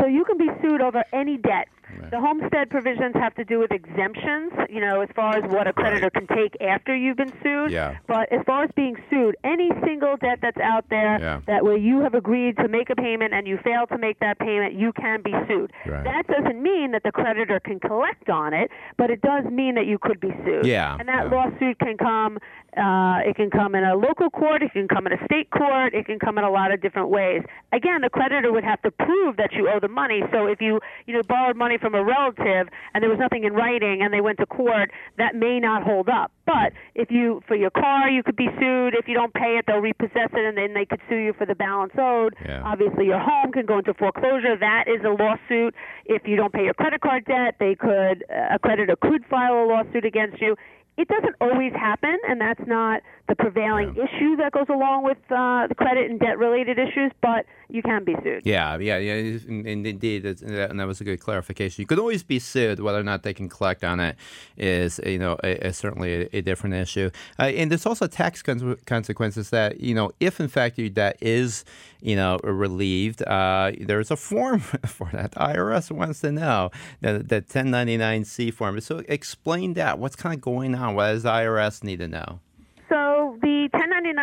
So 0.00 0.06
you 0.06 0.24
can 0.24 0.36
be 0.36 0.48
sued 0.60 0.82
over 0.82 1.02
any 1.12 1.36
debt. 1.38 1.68
The 2.10 2.20
homestead 2.20 2.68
provisions 2.70 3.14
have 3.14 3.34
to 3.36 3.44
do 3.44 3.58
with 3.58 3.70
exemptions, 3.70 4.52
you 4.68 4.80
know, 4.80 5.00
as 5.00 5.08
far 5.14 5.36
as 5.36 5.44
what 5.50 5.66
a 5.68 5.72
creditor 5.72 6.10
can 6.10 6.26
take 6.26 6.56
after 6.60 6.94
you've 6.96 7.16
been 7.16 7.32
sued. 7.42 7.70
Yeah. 7.70 7.96
But 8.06 8.32
as 8.32 8.40
far 8.44 8.64
as 8.64 8.70
being 8.74 8.96
sued, 9.08 9.36
any 9.44 9.70
single 9.84 10.16
debt 10.16 10.40
that's 10.42 10.58
out 10.58 10.88
there 10.90 11.18
Yeah. 11.20 11.40
that 11.46 11.64
where 11.64 11.76
you 11.76 12.00
have 12.00 12.14
agreed 12.14 12.56
to 12.58 12.68
make 12.68 12.90
a 12.90 12.96
payment 12.96 13.32
and 13.34 13.46
you 13.46 13.58
fail 13.58 13.86
to 13.86 13.98
make 13.98 14.18
that 14.20 14.38
payment, 14.38 14.74
you 14.74 14.92
can 14.92 15.22
be 15.22 15.32
sued. 15.48 15.72
Right. 15.86 16.04
That 16.04 16.26
doesn't 16.26 16.60
mean 16.60 16.90
that 16.92 17.02
the 17.04 17.12
creditor 17.12 17.60
can 17.60 17.78
collect 17.80 18.28
on 18.30 18.52
it, 18.52 18.70
but 18.96 19.10
it 19.10 19.20
does 19.22 19.44
mean 19.44 19.74
that 19.76 19.86
you 19.86 19.98
could 19.98 20.20
be 20.20 20.32
sued. 20.44 20.66
Yeah, 20.66 20.96
And 20.98 21.08
that 21.08 21.30
yeah. 21.30 21.36
lawsuit 21.36 21.78
can 21.78 21.96
come 21.96 22.38
uh, 22.76 23.20
it 23.24 23.36
can 23.36 23.50
come 23.50 23.74
in 23.74 23.84
a 23.84 23.94
local 23.94 24.28
court, 24.30 24.62
it 24.62 24.72
can 24.72 24.86
come 24.86 25.06
in 25.06 25.12
a 25.12 25.24
state 25.24 25.50
court, 25.50 25.94
it 25.94 26.04
can 26.04 26.18
come 26.18 26.36
in 26.36 26.44
a 26.44 26.50
lot 26.50 26.72
of 26.72 26.82
different 26.82 27.08
ways. 27.08 27.42
Again, 27.72 28.02
the 28.02 28.10
creditor 28.10 28.52
would 28.52 28.64
have 28.64 28.82
to 28.82 28.90
prove 28.90 29.36
that 29.38 29.52
you 29.52 29.68
owe 29.68 29.80
the 29.80 29.88
money. 29.88 30.22
So 30.32 30.46
if 30.46 30.60
you 30.60 30.80
you 31.06 31.14
know 31.14 31.22
borrowed 31.22 31.56
money 31.56 31.78
from 31.78 31.94
a 31.94 32.04
relative 32.04 32.68
and 32.92 33.02
there 33.02 33.08
was 33.08 33.18
nothing 33.18 33.44
in 33.44 33.54
writing 33.54 34.02
and 34.02 34.12
they 34.12 34.20
went 34.20 34.38
to 34.38 34.46
court, 34.46 34.90
that 35.16 35.34
may 35.34 35.58
not 35.58 35.82
hold 35.82 36.08
up. 36.08 36.32
But 36.44 36.72
if 36.94 37.10
you 37.10 37.42
for 37.48 37.56
your 37.56 37.70
car, 37.70 38.10
you 38.10 38.22
could 38.22 38.36
be 38.36 38.48
sued. 38.58 38.94
If 38.94 39.08
you 39.08 39.14
don't 39.14 39.32
pay 39.32 39.56
it, 39.58 39.64
they'll 39.66 39.78
repossess 39.78 40.30
it 40.32 40.44
and 40.44 40.56
then 40.56 40.74
they 40.74 40.84
could 40.84 41.00
sue 41.08 41.16
you 41.16 41.32
for 41.32 41.46
the 41.46 41.54
balance 41.54 41.92
owed. 41.98 42.34
Yeah. 42.44 42.62
Obviously, 42.62 43.06
your 43.06 43.18
home 43.18 43.52
can 43.52 43.66
go 43.66 43.78
into 43.78 43.94
foreclosure. 43.94 44.56
That 44.58 44.84
is 44.86 45.02
a 45.04 45.10
lawsuit. 45.10 45.74
If 46.04 46.22
you 46.26 46.36
don't 46.36 46.52
pay 46.52 46.64
your 46.64 46.74
credit 46.74 47.00
card 47.00 47.24
debt, 47.24 47.56
they 47.58 47.74
could 47.74 48.24
a 48.28 48.58
creditor 48.58 48.96
could 48.96 49.24
file 49.26 49.64
a 49.64 49.66
lawsuit 49.66 50.04
against 50.04 50.40
you. 50.40 50.56
It 50.96 51.08
doesn't 51.08 51.36
always 51.40 51.72
happen, 51.72 52.18
and 52.28 52.40
that's 52.40 52.66
not 52.66 53.02
the 53.28 53.34
prevailing 53.34 53.90
issue 53.96 54.36
that 54.36 54.52
goes 54.52 54.66
along 54.68 55.02
with 55.04 55.18
uh, 55.30 55.66
the 55.66 55.74
credit 55.74 56.10
and 56.10 56.20
debt 56.20 56.38
related 56.38 56.78
issues. 56.78 57.12
But 57.20 57.46
you 57.68 57.82
can 57.82 58.04
be 58.04 58.14
sued. 58.22 58.42
Yeah, 58.44 58.76
yeah, 58.78 58.98
yeah. 58.98 59.14
And, 59.14 59.66
and 59.66 59.86
indeed, 59.86 60.24
and 60.24 60.78
that 60.78 60.86
was 60.86 61.00
a 61.00 61.04
good 61.04 61.20
clarification. 61.20 61.82
You 61.82 61.86
could 61.86 61.98
always 61.98 62.22
be 62.22 62.38
sued. 62.38 62.80
Whether 62.80 63.00
or 63.00 63.04
not 63.04 63.22
they 63.22 63.34
can 63.34 63.48
collect 63.48 63.82
on 63.82 64.00
it 64.00 64.16
is, 64.56 65.00
you 65.04 65.18
know, 65.18 65.36
a, 65.42 65.68
a 65.68 65.72
certainly 65.72 66.22
a, 66.22 66.38
a 66.38 66.40
different 66.40 66.74
issue. 66.76 67.10
Uh, 67.38 67.44
and 67.44 67.70
there's 67.70 67.86
also 67.86 68.06
tax 68.06 68.42
con- 68.42 68.76
consequences 68.86 69.50
that, 69.50 69.80
you 69.80 69.94
know, 69.94 70.12
if 70.20 70.40
in 70.40 70.48
fact 70.48 70.78
your 70.78 70.88
debt 70.88 71.16
is, 71.20 71.64
you 72.00 72.14
know, 72.14 72.38
relieved, 72.44 73.22
uh, 73.22 73.72
there's 73.80 74.10
a 74.10 74.16
form 74.16 74.60
for 74.86 75.08
that. 75.12 75.32
The 75.32 75.40
IRS 75.40 75.90
wants 75.90 76.20
to 76.20 76.30
know 76.32 76.70
the, 77.00 77.18
the 77.18 77.42
1099-C 77.42 78.52
form. 78.52 78.80
So 78.80 79.02
explain 79.08 79.74
that. 79.74 79.98
What's 79.98 80.16
kind 80.16 80.34
of 80.34 80.40
going 80.40 80.74
on? 80.74 80.94
What 80.94 81.08
does 81.08 81.22
the 81.24 81.30
IRS 81.30 81.82
need 81.82 81.98
to 81.98 82.08
know? 82.08 82.40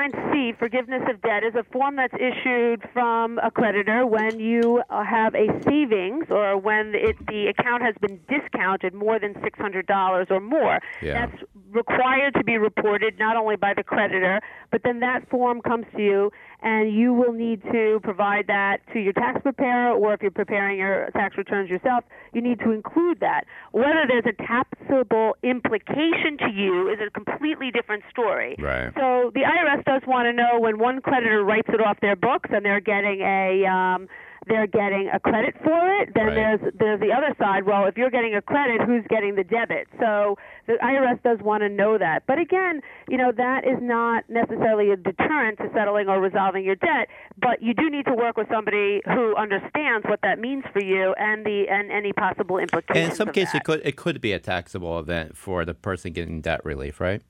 So 0.04 0.10
the 0.10 0.18
1099-C, 0.18 0.54
forgiveness 0.60 1.02
of 1.10 1.22
debt, 1.22 1.44
is 1.44 1.56
a 1.56 1.64
form 1.72 1.96
that's 1.96 2.14
issued 2.14 2.84
from 2.94 3.40
a 3.40 3.52
creditor 3.52 4.06
when 4.06 4.40
you 4.40 4.82
uh, 4.90 5.04
have 5.04 5.36
a 5.36 5.48
savings 5.64 6.26
or 6.30 6.58
when 6.58 6.94
it, 6.96 7.16
the 7.28 7.48
account 7.48 7.84
has 7.84 7.96
been 8.02 8.20
discounted 8.28 8.94
more 8.94 9.20
than 9.20 9.34
$600 9.36 10.32
or 10.32 10.40
more. 10.40 10.80
Yeah. 11.02 11.26
That's 11.26 11.44
required 11.72 12.34
to 12.36 12.44
be 12.44 12.58
reported 12.58 13.18
not 13.18 13.36
only 13.36 13.56
by 13.56 13.74
the 13.74 13.84
creditor, 13.84 14.42
but 14.72 14.82
then 14.84 15.00
that 15.00 15.30
form 15.30 15.62
comes 15.62 15.86
to 15.96 16.02
you, 16.02 16.32
and 16.64 16.94
you 16.94 17.14
will 17.14 17.34
need 17.34 17.62
to 17.72 18.00
provide 18.04 18.48
that 18.48 18.78
to 18.94 19.00
your 19.00 19.14
tax 19.14 19.42
preparer, 19.42 19.94
or 19.94 20.14
if 20.14 20.22
you're 20.22 20.32
preparing 20.32 20.80
your 20.80 21.10
tax 21.12 21.38
returns 21.38 21.70
yourself, 21.70 22.06
you 22.34 22.42
need 22.42 22.60
to 22.60 22.72
include 22.72 23.20
that. 23.20 23.44
Whether 23.72 24.06
there's 24.08 24.26
a 24.26 24.44
taxable 24.44 25.36
implication 25.44 26.38
to 26.40 26.50
you 26.50 26.90
is 26.90 27.00
a 27.06 27.12
completely 27.12 27.70
different 27.70 28.04
story. 28.10 28.56
Right. 28.58 28.92
So 28.96 29.32
the 29.34 29.42
IRS 29.42 29.84
does 29.84 30.02
want 30.08 30.26
to 30.28 30.34
know 30.34 30.58
when 30.60 30.80
one 30.80 31.02
creditor 31.02 31.44
writes 31.44 31.68
it 31.68 31.82
off 31.82 32.00
their 32.02 32.16
books 32.16 32.50
and 32.54 32.64
they're 32.66 32.80
getting 32.80 33.20
a 33.22 33.66
um, 33.66 34.08
they're 34.48 34.68
getting 34.68 35.10
a 35.14 35.20
credit 35.20 35.56
for 35.64 36.02
it. 36.02 36.14
Then 36.14 36.28
Right. 36.28 36.36
there's 36.36 36.74
there's 36.76 37.00
the 37.00 37.12
other 37.12 37.34
side. 37.40 37.64
Well, 37.66 37.86
if 37.86 37.98
you're 37.98 38.10
getting 38.10 38.36
a 38.36 38.42
credit, 38.42 38.82
who's 38.82 39.06
getting 39.10 39.36
the 39.36 39.44
debit? 39.44 39.88
So 40.00 40.38
the 40.68 40.74
IRS 40.82 41.22
does 41.24 41.40
want 41.42 41.62
to 41.62 41.70
know 41.70 41.98
that. 41.98 42.24
But 42.28 42.40
again, 42.40 42.82
you 43.10 43.18
know 43.18 43.32
that 43.32 43.66
is 43.66 43.78
not 43.82 44.24
necessarily 44.30 44.92
a 44.92 44.96
deterrent 44.98 45.58
to 45.60 45.70
settling 45.74 46.10
or 46.10 46.20
resolving 46.20 46.64
your 46.64 46.76
debt. 46.76 47.08
But 47.38 47.62
you 47.62 47.74
do 47.74 47.90
need 47.90 48.06
to 48.06 48.14
work 48.14 48.38
with 48.38 48.48
somebody 48.50 49.02
who 49.06 49.36
understands 49.36 50.06
what 50.08 50.20
that 50.24 50.40
means 50.40 50.64
for 50.72 50.84
you 50.84 51.14
and 51.18 51.46
the 51.46 51.66
and 51.70 51.92
any 51.92 52.14
possible 52.14 52.58
implications. 52.58 53.04
And 53.04 53.12
in 53.12 53.16
some 53.16 53.32
cases, 53.32 53.56
it 53.56 53.64
could 53.64 53.82
it 53.84 53.96
could 53.96 54.22
be 54.22 54.34
a 54.34 54.40
taxable 54.40 55.00
event 55.00 55.38
for 55.38 55.66
the 55.66 55.74
person 55.74 56.14
getting 56.14 56.42
debt 56.42 56.64
relief, 56.66 57.00
right? 57.00 57.22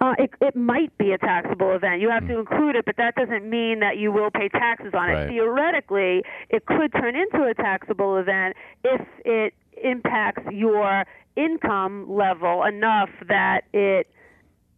Uh, 0.00 0.14
it, 0.18 0.30
it 0.40 0.54
might 0.54 0.96
be 0.98 1.12
a 1.12 1.18
taxable 1.18 1.74
event. 1.74 2.00
You 2.00 2.10
have 2.10 2.26
to 2.28 2.38
include 2.38 2.76
it, 2.76 2.84
but 2.84 2.96
that 2.98 3.14
doesn't 3.16 3.48
mean 3.48 3.80
that 3.80 3.98
you 3.98 4.12
will 4.12 4.30
pay 4.30 4.48
taxes 4.48 4.92
on 4.94 5.10
it. 5.10 5.14
Right. 5.14 5.28
Theoretically, 5.28 6.22
it 6.50 6.66
could 6.66 6.92
turn 6.92 7.16
into 7.16 7.44
a 7.44 7.54
taxable 7.54 8.16
event 8.16 8.56
if 8.84 9.00
it 9.24 9.54
impacts 9.82 10.42
your 10.52 11.04
income 11.36 12.06
level 12.08 12.64
enough 12.64 13.10
that 13.28 13.62
it 13.72 14.08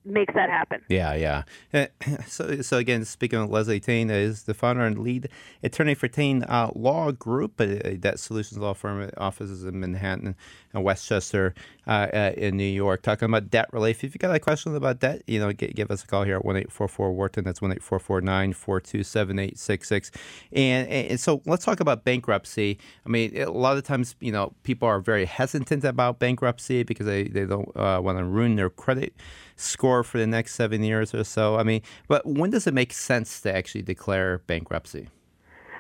makes 0.04 0.34
that 0.34 0.50
happen. 0.50 0.82
Yeah, 0.88 1.14
yeah. 1.14 1.42
Uh, 1.72 1.86
So, 2.26 2.60
so 2.62 2.78
again, 2.78 3.04
speaking 3.04 3.38
of 3.38 3.50
Leslie 3.50 3.80
Tayne, 3.80 4.10
is 4.10 4.44
the 4.44 4.54
founder 4.54 4.84
and 4.84 4.98
lead 4.98 5.28
attorney 5.62 5.94
for 5.94 6.08
Tayne 6.08 6.44
uh, 6.44 6.70
Law 6.74 7.12
Group, 7.12 7.60
a 7.60 7.80
a 7.86 7.96
debt 7.96 8.18
solutions 8.18 8.58
law 8.58 8.74
firm 8.74 8.98
with 8.98 9.14
offices 9.18 9.64
in 9.64 9.80
Manhattan 9.80 10.34
and 10.72 10.84
Westchester 10.84 11.54
uh, 11.86 12.08
uh, 12.12 12.32
in 12.36 12.56
New 12.56 12.64
York, 12.64 13.02
talking 13.02 13.26
about 13.26 13.50
debt 13.50 13.68
relief. 13.72 14.04
If 14.04 14.14
you 14.14 14.18
got 14.18 14.34
a 14.34 14.38
question 14.38 14.74
about 14.76 15.00
debt, 15.00 15.22
you 15.26 15.40
know, 15.40 15.52
g- 15.52 15.72
give 15.74 15.90
us 15.90 16.04
a 16.04 16.06
call 16.06 16.24
here 16.24 16.36
at 16.36 16.44
one 16.44 16.56
eight 16.56 16.70
four 16.70 16.88
four 16.88 17.12
Wharton. 17.12 17.44
That's 17.44 17.60
one 17.60 17.72
eight 17.72 17.82
four 17.82 17.98
four 17.98 18.20
nine 18.20 18.52
four 18.52 18.80
two 18.80 19.02
seven 19.02 19.38
eight 19.38 19.58
six 19.58 19.88
six. 19.88 20.10
And 20.52 20.88
and 20.88 21.18
so 21.20 21.42
let's 21.46 21.64
talk 21.64 21.80
about 21.80 22.04
bankruptcy. 22.04 22.78
I 23.04 23.08
mean, 23.08 23.36
a 23.36 23.50
lot 23.50 23.76
of 23.76 23.84
times, 23.84 24.14
you 24.20 24.32
know, 24.32 24.52
people 24.62 24.86
are 24.88 25.00
very 25.00 25.24
hesitant 25.24 25.84
about 25.84 26.18
bankruptcy 26.18 26.82
because 26.82 27.06
they 27.06 27.24
they 27.24 27.46
don't 27.46 27.70
uh, 27.76 28.00
want 28.02 28.18
to 28.18 28.24
ruin 28.24 28.56
their 28.56 28.70
credit 28.70 29.14
score 29.60 30.02
for 30.02 30.18
the 30.18 30.26
next 30.26 30.54
seven 30.54 30.82
years 30.82 31.14
or 31.14 31.24
so. 31.24 31.56
I 31.56 31.62
mean, 31.62 31.82
but 32.08 32.26
when 32.26 32.50
does 32.50 32.66
it 32.66 32.74
make 32.74 32.92
sense 32.92 33.40
to 33.42 33.54
actually 33.54 33.82
declare 33.82 34.38
bankruptcy? 34.46 35.08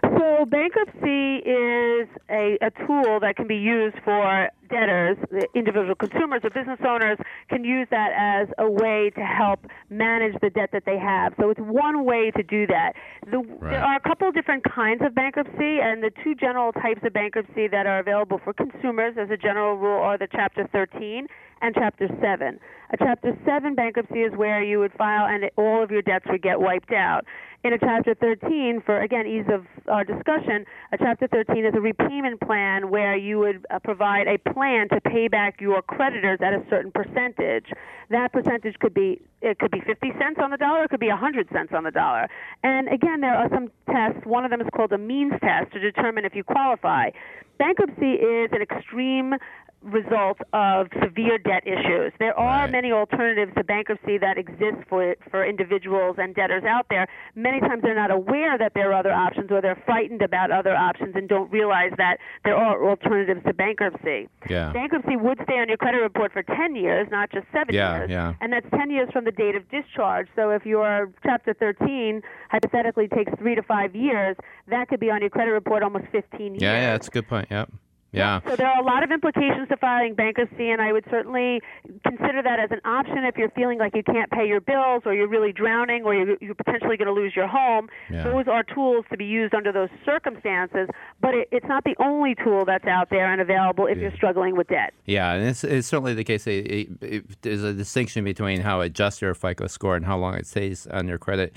So 0.02 0.46
bankruptcy 0.46 1.36
is 1.44 2.08
a, 2.30 2.56
a 2.62 2.70
tool 2.86 3.20
that 3.20 3.34
can 3.36 3.46
be 3.46 3.56
used 3.56 3.96
for 4.04 4.48
debtors, 4.70 5.18
individual 5.54 5.94
consumers 5.94 6.40
or 6.42 6.50
business 6.50 6.78
owners 6.86 7.18
can 7.48 7.64
use 7.64 7.86
that 7.90 8.12
as 8.16 8.48
a 8.58 8.70
way 8.70 9.10
to 9.14 9.20
help 9.20 9.66
manage 9.90 10.34
the 10.40 10.48
debt 10.48 10.70
that 10.72 10.84
they 10.86 10.98
have. 10.98 11.34
So 11.38 11.50
it's 11.50 11.60
one 11.60 12.04
way 12.04 12.30
to 12.36 12.42
do 12.42 12.66
that. 12.68 12.92
The, 13.26 13.42
There 13.60 13.82
are 13.82 13.96
a 13.96 14.00
couple 14.00 14.28
of 14.28 14.34
different 14.34 14.64
kinds 14.64 15.02
of 15.04 15.14
bankruptcy, 15.14 15.80
and 15.82 16.02
the 16.02 16.10
two 16.24 16.34
general 16.34 16.72
types 16.72 17.00
of 17.04 17.12
bankruptcy 17.12 17.68
that 17.68 17.86
are 17.86 17.98
available 17.98 18.40
for 18.42 18.54
consumers 18.54 19.16
as 19.18 19.28
a 19.30 19.36
general 19.36 19.76
rule 19.76 20.00
are 20.00 20.16
the 20.16 20.28
Chapter 20.30 20.66
13 20.72 21.26
and 21.62 21.74
Chapter 21.74 22.08
7. 22.20 22.58
A 22.92 22.96
Chapter 22.96 23.36
7 23.44 23.74
bankruptcy 23.74 24.20
is 24.20 24.32
where 24.36 24.62
you 24.62 24.78
would 24.78 24.92
file 24.94 25.26
and 25.26 25.50
all 25.56 25.82
of 25.82 25.90
your 25.90 26.02
debts 26.02 26.26
would 26.28 26.42
get 26.42 26.60
wiped 26.60 26.92
out. 26.92 27.24
In 27.62 27.74
a 27.74 27.78
Chapter 27.78 28.14
13, 28.14 28.82
for 28.86 29.00
again 29.02 29.26
ease 29.26 29.44
of 29.52 29.66
our 29.88 30.02
discussion, 30.02 30.64
a 30.92 30.98
Chapter 30.98 31.28
13 31.28 31.66
is 31.66 31.74
a 31.76 31.80
repayment 31.80 32.40
plan 32.40 32.88
where 32.88 33.16
you 33.16 33.38
would 33.38 33.66
uh, 33.70 33.78
provide 33.78 34.26
a 34.26 34.38
plan 34.52 34.88
to 34.88 35.00
pay 35.02 35.28
back 35.28 35.60
your 35.60 35.82
creditors 35.82 36.38
at 36.42 36.54
a 36.54 36.64
certain 36.70 36.90
percentage. 36.90 37.66
That 38.08 38.32
percentage 38.32 38.78
could 38.80 38.94
be 38.94 39.20
it 39.42 39.58
could 39.58 39.70
be 39.70 39.80
50 39.80 40.12
cents 40.18 40.38
on 40.42 40.50
the 40.50 40.56
dollar, 40.56 40.84
it 40.84 40.90
could 40.90 41.00
be 41.00 41.08
100 41.08 41.48
cents 41.52 41.72
on 41.74 41.84
the 41.84 41.90
dollar. 41.90 42.28
And 42.62 42.88
again, 42.88 43.20
there 43.20 43.34
are 43.34 43.48
some 43.50 43.68
tests. 43.90 44.24
One 44.24 44.44
of 44.44 44.50
them 44.50 44.60
is 44.60 44.66
called 44.74 44.92
a 44.92 44.98
means 44.98 45.32
test 45.42 45.72
to 45.72 45.78
determine 45.80 46.24
if 46.24 46.34
you 46.34 46.44
qualify. 46.44 47.10
Bankruptcy 47.58 48.12
is 48.12 48.50
an 48.52 48.62
extreme 48.62 49.34
result 49.82 50.36
of 50.52 50.88
severe 51.02 51.38
debt 51.38 51.62
issues. 51.66 52.12
There 52.18 52.38
are 52.38 52.64
Right. 52.64 52.70
many 52.70 52.92
alternatives 52.92 53.54
to 53.56 53.64
bankruptcy 53.64 54.18
that 54.18 54.36
exist 54.36 54.76
for 54.90 55.14
for 55.30 55.42
individuals 55.42 56.16
and 56.18 56.34
debtors 56.34 56.64
out 56.64 56.86
there. 56.90 57.06
Many 57.34 57.60
times 57.60 57.80
they're 57.82 57.94
not 57.94 58.10
aware 58.10 58.58
that 58.58 58.74
there 58.74 58.90
are 58.90 58.92
other 58.92 59.10
options 59.12 59.50
or 59.50 59.62
they're 59.62 59.80
frightened 59.86 60.20
about 60.20 60.50
other 60.50 60.76
options 60.76 61.16
and 61.16 61.26
don't 61.30 61.50
realize 61.50 61.92
that 61.96 62.18
there 62.44 62.56
are 62.56 62.84
alternatives 62.86 63.42
to 63.46 63.54
bankruptcy. 63.54 64.28
Yeah. 64.50 64.70
Bankruptcy 64.72 65.16
would 65.16 65.40
stay 65.44 65.58
on 65.58 65.68
your 65.68 65.78
credit 65.78 66.02
report 66.02 66.32
for 66.32 66.42
10 66.42 66.76
years, 66.76 67.08
not 67.10 67.30
just 67.30 67.46
7 67.50 67.74
Yeah, 67.74 67.96
years. 68.00 68.10
yeah. 68.10 68.34
And 68.42 68.52
that's 68.52 68.68
10 68.76 68.90
years 68.90 69.08
from 69.12 69.24
the 69.24 69.29
date 69.30 69.56
of 69.56 69.68
discharge. 69.70 70.28
So 70.36 70.50
if 70.50 70.64
your 70.66 71.10
chapter 71.22 71.54
13 71.54 72.22
hypothetically 72.50 73.08
takes 73.08 73.32
3 73.38 73.54
to 73.54 73.62
5 73.62 73.94
years, 73.94 74.36
that 74.68 74.88
could 74.88 75.00
be 75.00 75.10
on 75.10 75.20
your 75.20 75.30
credit 75.30 75.52
report 75.52 75.82
almost 75.82 76.06
15 76.12 76.54
years. 76.54 76.62
Yeah, 76.62 76.72
yeah, 76.74 76.92
that's 76.92 77.08
a 77.08 77.10
good 77.10 77.28
point. 77.28 77.48
Yep. 77.50 77.70
Yeah. 78.12 78.40
So 78.46 78.56
there 78.56 78.66
are 78.66 78.80
a 78.80 78.84
lot 78.84 79.02
of 79.02 79.10
implications 79.10 79.68
to 79.68 79.76
filing 79.76 80.14
bankruptcy, 80.14 80.70
and 80.70 80.80
I 80.80 80.92
would 80.92 81.04
certainly 81.10 81.60
consider 82.06 82.42
that 82.42 82.58
as 82.58 82.70
an 82.70 82.80
option 82.84 83.24
if 83.24 83.36
you're 83.36 83.50
feeling 83.50 83.78
like 83.78 83.94
you 83.94 84.02
can't 84.02 84.30
pay 84.30 84.46
your 84.46 84.60
bills, 84.60 85.02
or 85.04 85.14
you're 85.14 85.28
really 85.28 85.52
drowning, 85.52 86.04
or 86.04 86.14
you're, 86.14 86.36
you're 86.40 86.54
potentially 86.54 86.96
going 86.96 87.06
to 87.06 87.12
lose 87.12 87.34
your 87.36 87.46
home. 87.46 87.88
Yeah. 88.10 88.24
Those 88.24 88.48
are 88.48 88.62
tools 88.62 89.04
to 89.10 89.16
be 89.16 89.24
used 89.24 89.54
under 89.54 89.72
those 89.72 89.90
circumstances, 90.04 90.88
but 91.20 91.34
it, 91.34 91.48
it's 91.52 91.66
not 91.66 91.84
the 91.84 91.94
only 92.00 92.34
tool 92.34 92.64
that's 92.64 92.86
out 92.86 93.10
there 93.10 93.30
and 93.32 93.40
available 93.40 93.86
if 93.86 93.98
you're 93.98 94.14
struggling 94.14 94.56
with 94.56 94.68
debt. 94.68 94.92
Yeah, 95.04 95.32
and 95.32 95.48
it's, 95.48 95.62
it's 95.62 95.86
certainly 95.86 96.14
the 96.14 96.24
case. 96.24 96.46
It, 96.46 96.88
it, 97.00 97.42
there's 97.42 97.62
a 97.62 97.72
distinction 97.72 98.24
between 98.24 98.60
how 98.60 98.80
it 98.80 98.86
adjusts 98.86 99.22
your 99.22 99.34
FICO 99.34 99.66
score 99.66 99.96
and 99.96 100.04
how 100.04 100.18
long 100.18 100.34
it 100.34 100.46
stays 100.46 100.86
on 100.88 101.06
your 101.06 101.18
credit 101.18 101.54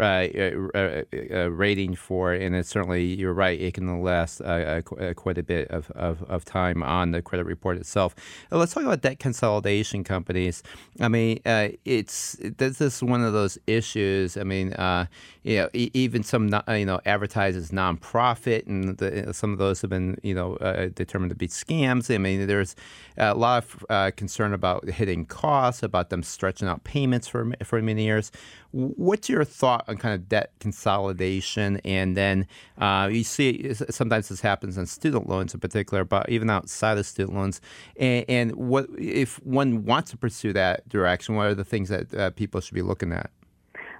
uh, 0.00 0.04
uh, 0.04 0.68
uh, 0.74 1.02
uh, 1.30 1.50
rating 1.50 1.94
for, 1.94 2.32
and 2.32 2.56
it's 2.56 2.70
certainly 2.70 3.04
you're 3.04 3.34
right. 3.34 3.60
It 3.60 3.74
can 3.74 4.02
last 4.02 4.40
uh, 4.40 4.80
qu- 4.80 5.12
quite 5.12 5.36
a 5.36 5.42
bit 5.42 5.68
of, 5.68 5.90
of, 5.90 6.22
of 6.30 6.46
time 6.46 6.82
on 6.82 7.10
the 7.10 7.20
credit 7.20 7.44
report 7.44 7.76
itself. 7.76 8.14
Let's 8.50 8.72
talk 8.72 8.84
about 8.84 9.02
debt 9.02 9.18
consolidation 9.18 10.02
companies. 10.02 10.62
I 10.98 11.08
mean, 11.08 11.40
it's 11.44 12.38
this 12.40 12.80
is 12.80 13.02
one 13.02 13.22
of 13.22 13.34
those 13.34 13.58
issues. 13.66 14.38
I 14.38 14.44
mean, 14.44 14.68
you 15.42 15.56
know, 15.58 15.68
e- 15.74 15.90
even 15.92 16.22
some 16.22 16.48
you 16.68 16.86
know 16.86 17.00
advertised 17.04 17.58
as 17.58 17.70
nonprofit, 17.70 18.66
and 18.66 18.96
the, 18.96 19.34
some 19.34 19.52
of 19.52 19.58
those 19.58 19.82
have 19.82 19.90
been 19.90 20.16
you 20.22 20.34
know 20.34 20.56
determined 20.94 21.30
to 21.30 21.36
be 21.36 21.48
scams. 21.48 22.12
I 22.12 22.16
mean, 22.16 22.46
there's 22.46 22.74
a 23.18 23.34
lot 23.34 23.62
of 23.90 24.16
concern 24.16 24.54
about 24.54 24.88
hitting 24.88 25.26
costs, 25.26 25.82
about 25.82 26.08
them 26.08 26.22
stretching 26.22 26.66
out 26.66 26.82
payments 26.84 27.28
for 27.28 27.52
for 27.62 27.82
many 27.82 28.04
years. 28.04 28.32
What's 28.70 29.28
your 29.28 29.44
thought 29.44 29.81
on 29.88 29.96
kind 29.96 30.14
of 30.14 30.28
debt 30.28 30.52
consolidation? 30.60 31.78
And 31.84 32.16
then 32.16 32.46
uh, 32.78 33.08
you 33.10 33.24
see 33.24 33.72
sometimes 33.74 34.28
this 34.28 34.40
happens 34.40 34.78
on 34.78 34.86
student 34.86 35.28
loans 35.28 35.54
in 35.54 35.60
particular, 35.60 36.04
but 36.04 36.28
even 36.28 36.50
outside 36.50 36.98
of 36.98 37.06
student 37.06 37.36
loans. 37.36 37.60
And, 37.96 38.24
and 38.28 38.52
what 38.56 38.86
if 38.98 39.36
one 39.44 39.84
wants 39.84 40.10
to 40.12 40.16
pursue 40.16 40.52
that 40.54 40.88
direction? 40.88 41.34
What 41.34 41.46
are 41.46 41.54
the 41.54 41.64
things 41.64 41.88
that 41.88 42.14
uh, 42.14 42.30
people 42.30 42.60
should 42.60 42.74
be 42.74 42.82
looking 42.82 43.12
at? 43.12 43.30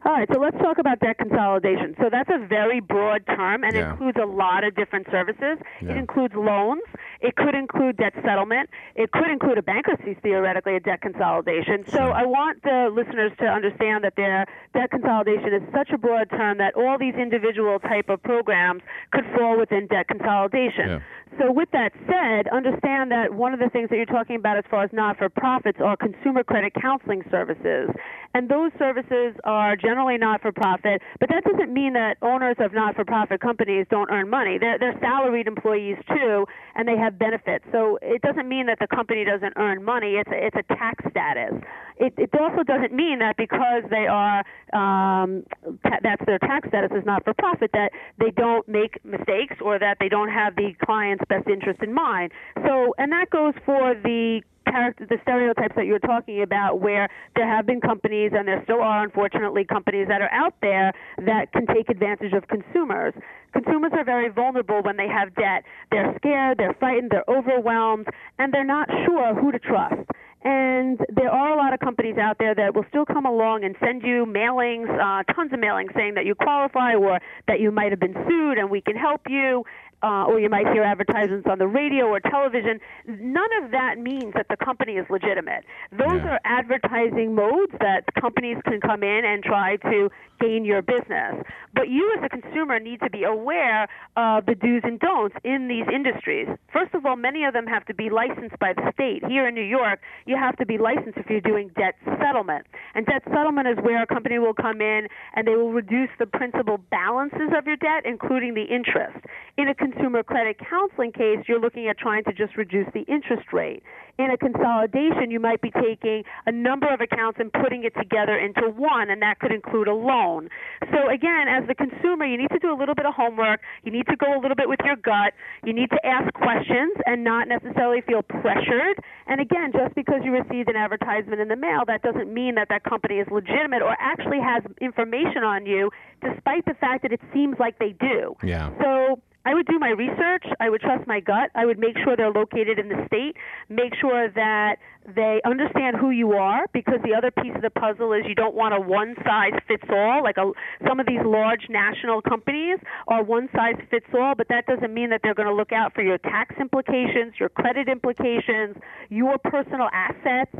All 0.04 0.10
right, 0.12 0.28
so 0.32 0.40
let's 0.40 0.58
talk 0.58 0.78
about 0.78 0.98
debt 0.98 1.16
consolidation. 1.18 1.94
So 2.00 2.08
that's 2.10 2.28
a 2.28 2.44
very 2.44 2.80
broad 2.80 3.24
term 3.24 3.62
and 3.62 3.76
Yeah. 3.76 3.92
includes 3.92 4.18
a 4.20 4.26
lot 4.26 4.64
of 4.64 4.74
different 4.74 5.06
services. 5.12 5.58
It 5.80 5.96
includes 5.96 6.34
loans. 6.34 6.82
It 7.22 7.36
could 7.36 7.54
include 7.54 7.96
debt 7.96 8.14
settlement. 8.24 8.68
It 8.96 9.12
could 9.12 9.30
include 9.30 9.58
a 9.58 9.62
bankruptcy, 9.62 10.14
theoretically, 10.22 10.76
a 10.76 10.80
debt 10.80 11.00
consolidation. 11.00 11.84
So 11.86 11.98
I 11.98 12.24
want 12.24 12.62
the 12.62 12.90
listeners 12.92 13.32
to 13.38 13.46
understand 13.46 14.04
that 14.04 14.16
their 14.16 14.46
debt 14.74 14.90
consolidation 14.90 15.54
is 15.54 15.62
such 15.72 15.90
a 15.90 15.98
broad 15.98 16.28
term 16.30 16.58
that 16.58 16.74
all 16.74 16.98
these 16.98 17.14
individual 17.14 17.78
type 17.78 18.08
of 18.08 18.22
programs 18.22 18.82
could 19.12 19.24
fall 19.36 19.58
within 19.58 19.86
debt 19.86 20.08
consolidation. 20.08 20.88
Yeah. 20.88 21.00
So, 21.38 21.50
with 21.50 21.70
that 21.72 21.92
said, 22.06 22.48
understand 22.48 23.10
that 23.10 23.32
one 23.32 23.54
of 23.54 23.60
the 23.60 23.70
things 23.70 23.88
that 23.88 23.96
you're 23.96 24.04
talking 24.04 24.36
about 24.36 24.58
as 24.58 24.64
far 24.70 24.84
as 24.84 24.90
not 24.92 25.16
for 25.16 25.30
profits 25.30 25.78
are 25.80 25.96
consumer 25.96 26.44
credit 26.44 26.74
counseling 26.74 27.22
services. 27.30 27.88
And 28.34 28.48
those 28.48 28.70
services 28.78 29.34
are 29.44 29.76
generally 29.76 30.16
not 30.16 30.40
for 30.40 30.52
profit, 30.52 31.02
but 31.20 31.28
that 31.28 31.44
doesn't 31.44 31.72
mean 31.72 31.92
that 31.92 32.16
owners 32.22 32.56
of 32.58 32.72
not 32.72 32.94
for 32.96 33.04
profit 33.04 33.40
companies 33.40 33.86
don't 33.90 34.10
earn 34.10 34.28
money. 34.28 34.58
They're, 34.58 34.78
they're 34.78 34.98
salaried 35.00 35.46
employees 35.46 35.98
too, 36.08 36.46
and 36.74 36.88
they 36.88 36.96
have 36.96 37.18
benefits. 37.18 37.64
So, 37.72 37.98
it 38.00 38.22
doesn't 38.22 38.48
mean 38.48 38.66
that 38.66 38.78
the 38.80 38.86
company 38.86 39.24
doesn't 39.24 39.52
earn 39.56 39.84
money, 39.84 40.14
it's 40.14 40.30
a, 40.30 40.46
it's 40.46 40.56
a 40.56 40.74
tax 40.74 41.04
status. 41.10 41.60
It, 41.98 42.14
it 42.16 42.30
also 42.38 42.62
doesn't 42.62 42.92
mean 42.92 43.18
that 43.18 43.36
because 43.36 43.84
they 43.90 44.06
are 44.06 44.38
um, 44.72 45.44
ta- 45.84 46.00
that's 46.02 46.24
their 46.26 46.38
tax 46.38 46.68
status 46.68 46.90
is 46.96 47.04
not 47.04 47.24
for 47.24 47.34
profit 47.34 47.70
that 47.74 47.92
they 48.18 48.30
don't 48.30 48.66
make 48.66 49.04
mistakes 49.04 49.56
or 49.60 49.78
that 49.78 49.98
they 50.00 50.08
don't 50.08 50.30
have 50.30 50.56
the 50.56 50.72
client's 50.84 51.22
best 51.28 51.46
interest 51.48 51.80
in 51.82 51.92
mind. 51.92 52.32
So, 52.66 52.94
and 52.98 53.12
that 53.12 53.30
goes 53.30 53.54
for 53.64 53.94
the 53.94 54.42
character, 54.64 55.06
the 55.06 55.18
stereotypes 55.22 55.74
that 55.76 55.86
you 55.86 55.92
were 55.92 55.98
talking 55.98 56.42
about, 56.42 56.80
where 56.80 57.08
there 57.36 57.48
have 57.48 57.66
been 57.66 57.80
companies, 57.80 58.32
and 58.34 58.46
there 58.46 58.60
still 58.64 58.80
are, 58.80 59.02
unfortunately, 59.02 59.64
companies 59.64 60.08
that 60.08 60.22
are 60.22 60.32
out 60.32 60.54
there 60.62 60.92
that 61.24 61.52
can 61.52 61.66
take 61.66 61.88
advantage 61.88 62.32
of 62.32 62.46
consumers. 62.48 63.14
Consumers 63.52 63.92
are 63.94 64.04
very 64.04 64.28
vulnerable 64.28 64.80
when 64.82 64.96
they 64.96 65.08
have 65.08 65.34
debt. 65.34 65.64
They're 65.90 66.14
scared, 66.16 66.58
they're 66.58 66.74
frightened, 66.78 67.10
they're 67.10 67.28
overwhelmed, 67.28 68.06
and 68.38 68.52
they're 68.52 68.64
not 68.64 68.88
sure 69.06 69.34
who 69.34 69.52
to 69.52 69.58
trust. 69.58 70.08
And 70.44 70.98
there 71.14 71.30
are 71.30 71.52
a 71.52 71.56
lot 71.56 71.72
of 71.72 71.78
companies 71.78 72.16
out 72.18 72.38
there 72.38 72.54
that 72.54 72.74
will 72.74 72.84
still 72.88 73.04
come 73.04 73.26
along 73.26 73.62
and 73.62 73.76
send 73.78 74.02
you 74.02 74.26
mailings, 74.26 74.90
uh, 74.90 75.22
tons 75.32 75.52
of 75.52 75.60
mailings 75.60 75.94
saying 75.94 76.14
that 76.14 76.26
you 76.26 76.34
qualify 76.34 76.94
or 76.94 77.20
that 77.46 77.60
you 77.60 77.70
might 77.70 77.92
have 77.92 78.00
been 78.00 78.16
sued 78.26 78.58
and 78.58 78.68
we 78.68 78.80
can 78.80 78.96
help 78.96 79.20
you 79.28 79.62
uh, 80.02 80.24
or 80.26 80.40
you 80.40 80.48
might 80.48 80.66
hear 80.72 80.82
advertisements 80.82 81.46
on 81.50 81.58
the 81.58 81.66
radio 81.68 82.06
or 82.06 82.20
television. 82.20 82.80
None 83.06 83.48
of 83.62 83.70
that 83.70 83.98
means 83.98 84.32
that 84.34 84.46
the 84.48 84.56
company 84.56 84.94
is 84.96 85.06
legitimate. 85.10 85.64
Those 85.90 86.20
Yeah. 86.24 86.32
are 86.34 86.40
advertising 86.44 87.34
modes 87.34 87.72
that 87.80 88.04
companies 88.20 88.58
can 88.64 88.80
come 88.80 89.02
in 89.02 89.24
and 89.24 89.42
try 89.42 89.76
to 89.76 90.10
gain 90.42 90.64
your 90.64 90.82
business. 90.82 91.38
But 91.74 91.88
you, 91.88 92.12
as 92.18 92.24
a 92.24 92.28
consumer, 92.28 92.78
need 92.78 93.00
to 93.00 93.10
be 93.10 93.22
aware 93.24 93.88
of 94.16 94.46
the 94.46 94.54
do's 94.54 94.82
and 94.84 94.98
don'ts 94.98 95.36
in 95.44 95.68
these 95.68 95.86
industries. 95.94 96.48
First 96.72 96.94
of 96.94 97.06
all, 97.06 97.16
many 97.16 97.44
of 97.44 97.54
them 97.54 97.66
have 97.66 97.86
to 97.86 97.94
be 97.94 98.10
licensed 98.10 98.58
by 98.58 98.72
the 98.72 98.90
state. 98.92 99.24
Here 99.26 99.46
in 99.46 99.54
New 99.54 99.64
York, 99.64 100.00
you 100.26 100.36
have 100.36 100.56
to 100.56 100.66
be 100.66 100.78
licensed 100.78 101.16
if 101.16 101.30
you're 101.30 101.40
doing 101.40 101.70
debt 101.76 101.94
settlement. 102.18 102.66
And 102.94 103.06
debt 103.06 103.22
settlement 103.24 103.68
is 103.68 103.78
where 103.82 104.02
a 104.02 104.06
company 104.06 104.38
will 104.38 104.54
come 104.54 104.80
in 104.80 105.06
and 105.34 105.46
they 105.46 105.54
will 105.54 105.72
reduce 105.72 106.10
the 106.18 106.26
principal 106.26 106.78
balances 106.90 107.50
of 107.56 107.66
your 107.66 107.76
debt, 107.76 108.02
including 108.04 108.54
the 108.54 108.64
interest. 108.64 109.24
In 109.56 109.68
a 109.68 109.74
consumer 109.74 110.22
credit 110.22 110.56
counseling 110.58 111.12
case, 111.12 111.38
you're 111.46 111.60
looking 111.60 111.88
at 111.88 111.98
trying 111.98 112.24
to 112.24 112.32
just 112.32 112.56
reduce 112.56 112.86
the 112.92 113.02
interest 113.02 113.52
rate. 113.52 113.82
In 114.18 114.30
a 114.30 114.36
consolidation, 114.36 115.30
you 115.30 115.40
might 115.40 115.60
be 115.62 115.70
taking 115.70 116.22
a 116.46 116.52
number 116.52 116.86
of 116.92 117.00
accounts 117.00 117.40
and 117.40 117.52
putting 117.52 117.84
it 117.84 117.94
together 117.98 118.36
into 118.36 118.68
one, 118.68 119.10
and 119.10 119.22
that 119.22 119.40
could 119.40 119.52
include 119.52 119.88
a 119.88 119.94
loan. 119.94 120.48
So, 120.92 121.08
again, 121.08 121.48
as 121.48 121.66
the 121.66 121.74
consumer, 121.74 122.26
you 122.26 122.36
need 122.36 122.50
to 122.50 122.58
do 122.58 122.72
a 122.72 122.78
little 122.78 122.94
bit 122.94 123.06
of 123.06 123.14
homework. 123.14 123.60
You 123.84 123.90
need 123.90 124.06
to 124.08 124.16
go 124.16 124.36
a 124.36 124.40
little 124.40 124.54
bit 124.54 124.68
with 124.68 124.80
your 124.84 124.96
gut. 124.96 125.32
You 125.64 125.72
need 125.72 125.90
to 125.90 126.06
ask 126.06 126.32
questions 126.34 126.92
and 127.06 127.24
not 127.24 127.48
necessarily 127.48 128.02
feel 128.02 128.22
pressured. 128.22 129.00
And 129.26 129.40
again, 129.40 129.72
just 129.72 129.94
because 129.94 130.20
you 130.24 130.32
received 130.32 130.68
an 130.68 130.76
advertisement 130.76 131.40
in 131.40 131.48
the 131.48 131.56
mail, 131.56 131.84
that 131.86 132.02
doesn't 132.02 132.32
mean 132.32 132.54
that 132.56 132.68
that 132.68 132.84
company 132.84 133.16
is 133.16 133.26
legitimate 133.30 133.82
or 133.82 133.96
actually 133.98 134.40
has 134.40 134.62
information 134.80 135.42
on 135.42 135.64
you, 135.64 135.90
despite 136.20 136.64
the 136.66 136.74
fact 136.74 137.02
that 137.02 137.12
it 137.12 137.20
seems 137.32 137.56
like 137.58 137.78
they 137.78 137.94
do. 137.98 138.36
Yeah. 138.42 138.70
So 138.80 139.20
I 139.44 139.54
would 139.54 139.66
do 139.66 139.78
my 139.78 139.90
research. 139.90 140.44
I 140.60 140.70
would 140.70 140.80
trust 140.80 141.06
my 141.06 141.20
gut. 141.20 141.50
I 141.54 141.66
would 141.66 141.78
make 141.78 141.96
sure 142.04 142.16
they're 142.16 142.30
located 142.30 142.78
in 142.78 142.88
the 142.88 143.04
state. 143.06 143.36
Make 143.68 143.94
sure 144.00 144.28
that 144.30 144.76
they 145.16 145.40
understand 145.44 145.96
who 145.96 146.10
you 146.10 146.32
are 146.32 146.66
because 146.72 147.00
the 147.02 147.14
other 147.14 147.30
piece 147.30 147.52
of 147.56 147.62
the 147.62 147.70
puzzle 147.70 148.12
is 148.12 148.22
you 148.28 148.36
don't 148.36 148.54
want 148.54 148.72
a 148.72 148.80
one 148.80 149.16
size 149.24 149.58
fits 149.66 149.84
all. 149.90 150.22
Like 150.22 150.36
a, 150.36 150.52
some 150.86 151.00
of 151.00 151.06
these 151.06 151.20
large 151.24 151.66
national 151.68 152.22
companies 152.22 152.78
are 153.08 153.24
one 153.24 153.48
size 153.54 153.74
fits 153.90 154.06
all, 154.14 154.34
but 154.36 154.46
that 154.48 154.66
doesn't 154.66 154.94
mean 154.94 155.10
that 155.10 155.20
they're 155.24 155.34
going 155.34 155.48
to 155.48 155.54
look 155.54 155.72
out 155.72 155.92
for 155.92 156.02
your 156.02 156.18
tax 156.18 156.54
implications, 156.60 157.34
your 157.40 157.48
credit 157.48 157.88
implications, 157.88 158.76
your 159.10 159.38
personal 159.38 159.88
assets. 159.92 160.54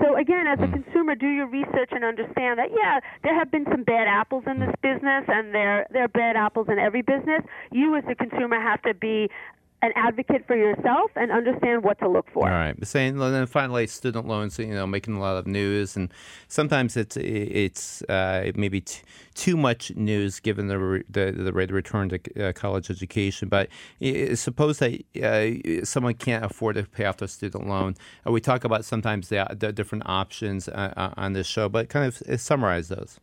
So 0.00 0.16
again, 0.16 0.46
as 0.46 0.58
a 0.58 0.62
mm. 0.62 0.84
consumer, 0.84 1.14
do 1.14 1.28
your 1.28 1.46
research 1.46 1.90
and 1.90 2.04
understand 2.04 2.58
that 2.58 2.70
yeah, 2.74 3.00
there 3.22 3.38
have 3.38 3.50
been 3.50 3.66
some 3.70 3.82
bad 3.84 4.06
apples 4.08 4.44
in 4.46 4.58
this 4.60 4.70
mm. 4.70 4.82
business, 4.82 5.24
and 5.28 5.54
there 5.54 5.86
there 5.90 6.04
are 6.04 6.08
bad 6.08 6.36
apples 6.36 6.68
in 6.70 6.78
every 6.78 7.02
business. 7.02 7.42
You 7.70 7.96
as 7.96 8.04
a 8.08 8.14
consumer 8.14 8.60
have 8.60 8.82
to 8.82 8.94
be 8.94 9.28
an 9.82 9.92
advocate 9.96 10.46
for 10.46 10.56
yourself 10.56 11.10
and 11.16 11.32
understand 11.32 11.82
what 11.82 11.98
to 11.98 12.08
look 12.08 12.26
for. 12.32 12.44
All 12.48 12.54
right. 12.54 12.74
Saying 12.86 13.20
and 13.20 13.34
then 13.34 13.46
finally, 13.46 13.86
student 13.88 14.26
loans, 14.28 14.58
you 14.58 14.66
know, 14.68 14.86
making 14.86 15.14
a 15.14 15.20
lot 15.20 15.36
of 15.36 15.46
news, 15.46 15.96
and 15.96 16.08
sometimes 16.48 16.96
it's 16.96 17.16
it's 17.16 18.02
uh, 18.02 18.52
maybe 18.54 18.80
t- 18.80 19.02
too 19.34 19.56
much 19.56 19.94
news 19.96 20.38
given 20.40 20.68
the 20.68 20.78
re- 20.78 21.02
the, 21.10 21.32
the 21.32 21.52
rate 21.52 21.70
of 21.70 21.74
return 21.74 22.08
to 22.10 22.48
uh, 22.48 22.52
college 22.52 22.90
education. 22.90 23.48
But 23.48 23.68
i- 24.00 24.34
suppose 24.34 24.78
that 24.78 25.02
uh, 25.20 25.84
someone 25.84 26.14
can't 26.14 26.44
afford 26.44 26.76
to 26.76 26.84
pay 26.84 27.04
off 27.04 27.16
their 27.16 27.28
student 27.28 27.66
loan. 27.68 27.96
Uh, 28.26 28.30
we 28.30 28.40
talk 28.40 28.64
about 28.64 28.84
sometimes 28.84 29.28
the, 29.28 29.46
the 29.58 29.72
different 29.72 30.04
options 30.06 30.68
uh, 30.68 30.94
uh, 30.96 31.10
on 31.16 31.32
this 31.32 31.46
show, 31.46 31.68
but 31.68 31.88
kind 31.88 32.06
of 32.06 32.22
uh, 32.28 32.36
summarize 32.36 32.88
those. 32.88 33.18